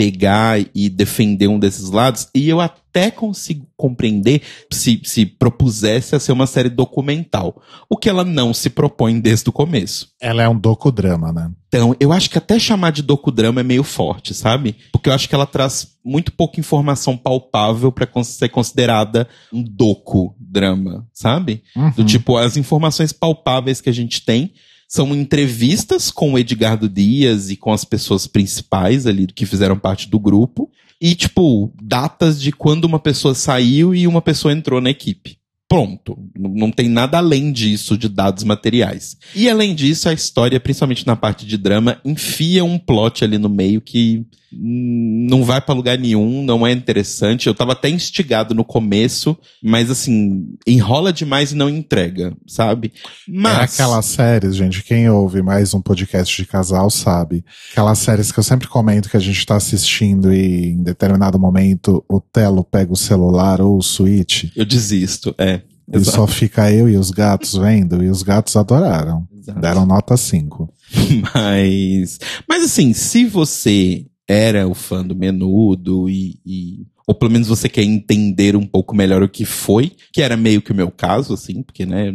[0.00, 2.26] pegar e defender um desses lados.
[2.34, 4.40] E eu até consigo compreender
[4.72, 9.50] se, se propusesse a ser uma série documental, o que ela não se propõe desde
[9.50, 10.08] o começo.
[10.18, 11.50] Ela é um docudrama, né?
[11.68, 14.74] Então, eu acho que até chamar de docudrama é meio forte, sabe?
[14.90, 21.06] Porque eu acho que ela traz muito pouca informação palpável para ser considerada um docudrama,
[21.12, 21.62] sabe?
[21.94, 22.06] Do Uhum.
[22.06, 24.54] tipo, as informações palpáveis que a gente tem
[24.90, 30.10] são entrevistas com o Edgardo Dias e com as pessoas principais ali que fizeram parte
[30.10, 30.68] do grupo.
[31.00, 35.38] E, tipo, datas de quando uma pessoa saiu e uma pessoa entrou na equipe.
[35.70, 36.18] Pronto.
[36.36, 39.16] Não tem nada além disso de dados materiais.
[39.36, 43.48] E além disso, a história, principalmente na parte de drama, enfia um plot ali no
[43.48, 47.46] meio que hum, não vai pra lugar nenhum, não é interessante.
[47.46, 52.92] Eu tava até instigado no começo, mas assim, enrola demais e não entrega, sabe?
[53.28, 57.44] Mas É aquelas séries, gente, quem ouve mais um podcast de casal sabe.
[57.70, 62.04] Aquelas séries que eu sempre comento que a gente tá assistindo e em determinado momento
[62.08, 65.59] o Telo pega o celular ou o Switch eu desisto, é.
[65.92, 66.16] E Exato.
[66.16, 69.26] só fica eu e os gatos vendo e os gatos adoraram.
[69.36, 69.60] Exato.
[69.60, 70.72] Deram nota 5.
[71.34, 72.18] Mas,
[72.48, 77.68] mas assim, se você era o fã do Menudo e, e- ou pelo menos você
[77.68, 81.34] quer entender um pouco melhor o que foi, que era meio que o meu caso,
[81.34, 82.12] assim, porque, né,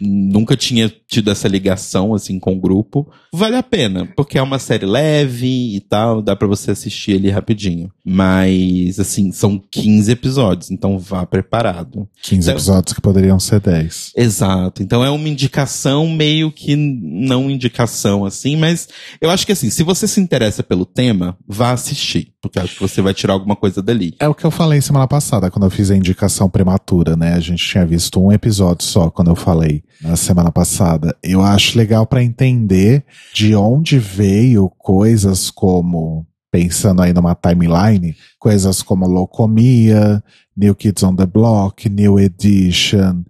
[0.00, 4.58] nunca tinha tido essa ligação, assim, com o grupo, vale a pena, porque é uma
[4.58, 7.92] série leve e tal, dá pra você assistir ali rapidinho.
[8.04, 12.08] Mas, assim, são 15 episódios, então vá preparado.
[12.22, 14.12] 15 Então- episódios que poderiam ser 10.
[14.16, 14.82] Exato.
[14.82, 18.88] Então é uma indicação meio que não indicação assim, mas
[19.20, 22.74] eu acho que assim, se você se interessa pelo tema, vá assistir, porque eu acho
[22.74, 24.07] que você vai tirar alguma coisa dali.
[24.18, 27.34] É o que eu falei semana passada, quando eu fiz a indicação prematura, né?
[27.34, 31.16] A gente tinha visto um episódio só quando eu falei na semana passada.
[31.22, 33.04] Eu acho legal pra entender
[33.34, 40.22] de onde veio coisas como, pensando aí numa timeline, coisas como Locomia,
[40.56, 43.24] New Kids on the Block, New Edition,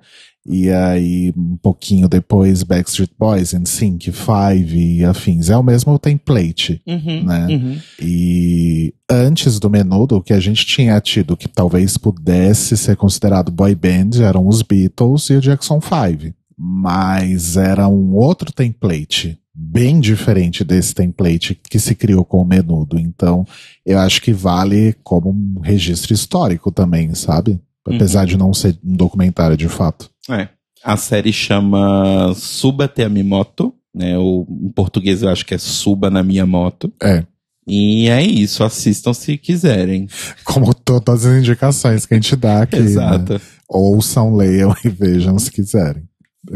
[0.51, 5.51] e aí um pouquinho depois Backstreet Boys, NSYNC, Five e afins.
[5.51, 6.80] É o mesmo template.
[6.86, 7.82] Né?
[8.01, 13.53] E antes do Menudo, o que a gente tinha tido que talvez pudesse ser considerado
[13.53, 16.34] boy band eram os Beatles e o Jackson 5.
[16.57, 22.99] Mas era um outro template, bem diferente desse template que se criou com o Menudo.
[22.99, 23.46] Então,
[23.84, 27.61] eu acho que vale como um registro histórico também, sabe?
[27.86, 30.11] Apesar de não ser um documentário de fato.
[30.29, 30.49] É.
[30.85, 34.16] A série chama Suba até a Mimoto, né?
[34.16, 36.93] Ou em português eu acho que é Suba na minha moto.
[37.03, 37.24] É.
[37.66, 40.09] E é isso, assistam se quiserem.
[40.45, 42.76] Como todas as indicações que a gente dá aqui.
[42.79, 42.83] né?
[42.87, 43.41] Exato.
[43.68, 46.05] Ouçam, leiam e vejam se quiserem.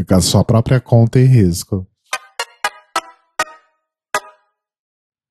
[0.09, 1.87] Com a sua própria conta e risco.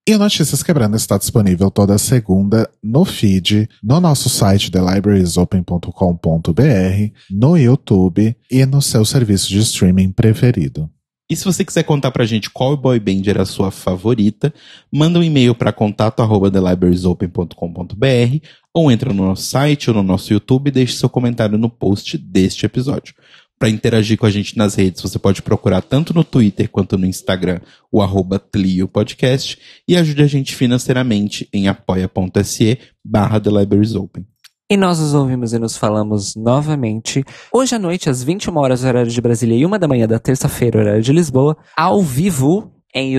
[0.04, 7.56] E o Notícias Quebrando está disponível toda segunda no feed, no nosso site thelibrariesopen.com.br, no
[7.56, 10.90] YouTube e no seu serviço de streaming preferido.
[11.30, 14.52] E se você quiser contar pra gente qual boy band era a sua favorita,
[14.92, 20.32] manda um e-mail para contato arroba thelibrariesopen.com.br ou entra no nosso site ou no nosso
[20.32, 23.14] YouTube e deixe seu comentário no post deste episódio.
[23.62, 27.06] Para interagir com a gente nas redes, você pode procurar tanto no Twitter quanto no
[27.06, 27.60] Instagram
[27.92, 29.56] o arroba Clio Podcast
[29.86, 34.26] e ajude a gente financeiramente em apoia.se barra The Libraries Open.
[34.68, 39.12] E nós nos ouvimos e nos falamos novamente hoje à noite, às 21 horas, horário
[39.12, 43.16] de Brasília, e uma da manhã da terça-feira, horário de Lisboa, ao vivo em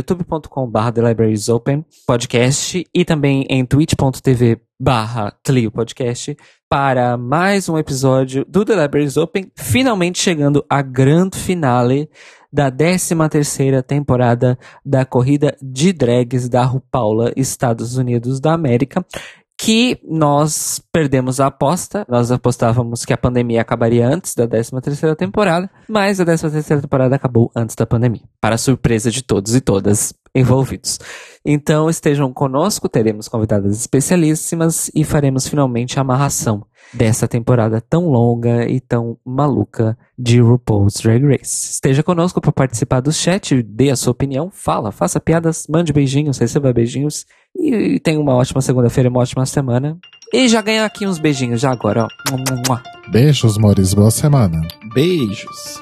[1.49, 5.33] Open podcast e também em twitch.tv barra
[5.73, 6.37] Podcast
[6.69, 12.09] para mais um episódio do The Libraries Open, finalmente chegando à grande finale
[12.51, 19.03] da 13 terceira temporada da corrida de drags da RuPaula Estados Unidos da América
[19.57, 22.05] que nós perdemos a aposta.
[22.09, 26.81] Nós apostávamos que a pandemia acabaria antes da 13 terceira temporada, mas a 13 terceira
[26.81, 28.23] temporada acabou antes da pandemia.
[28.41, 30.99] Para surpresa de todos e todas, envolvidos.
[31.45, 38.67] Então estejam conosco, teremos convidadas especialíssimas e faremos finalmente a amarração dessa temporada tão longa
[38.67, 41.71] e tão maluca de RuPaul's Drag Race.
[41.71, 46.37] Esteja conosco para participar do chat, dê a sua opinião, fala, faça piadas, mande beijinhos,
[46.37, 47.25] receba beijinhos
[47.55, 49.97] e tenha uma ótima segunda-feira, uma ótima semana.
[50.33, 52.07] E já ganhou aqui uns beijinhos já agora,
[52.69, 52.79] ó.
[53.09, 53.93] Beijos, Mores.
[53.93, 54.61] Boa semana.
[54.93, 55.81] Beijos.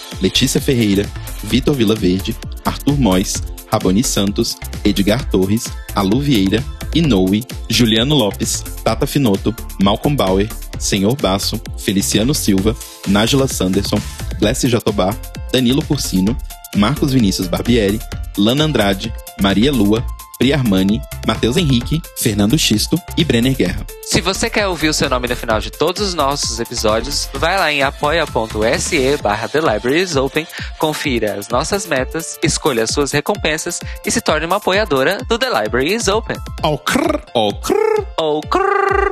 [0.21, 1.05] Letícia Ferreira,
[1.43, 3.41] Vitor Vilaverde, Arthur Mois,
[3.71, 5.65] Raboni Santos, Edgar Torres,
[5.95, 6.63] Alu Vieira,
[6.93, 10.47] Inoue, Juliano Lopes, Tata Finoto, Malcolm Bauer,
[10.77, 12.75] Senhor Basso, Feliciano Silva,
[13.07, 13.99] Nájila Sanderson,
[14.39, 15.15] Glessi Jatobá,
[15.51, 16.35] Danilo Cursino,
[16.75, 17.99] Marcos Vinícius Barbieri,
[18.37, 20.05] Lana Andrade, Maria Lua,
[20.41, 23.85] Pri Armani, Matheus Henrique, Fernando Xisto e Brenner Guerra.
[24.01, 27.59] Se você quer ouvir o seu nome no final de todos os nossos episódios, vai
[27.59, 30.47] lá em apoia.se barra The Libraries Open,
[30.79, 35.61] confira as nossas metas, escolha as suas recompensas e se torne uma apoiadora do The
[35.61, 36.37] Library is Open.
[36.63, 38.07] Oh, crrr, Oh, crrr.
[38.17, 39.11] Oh, crrr.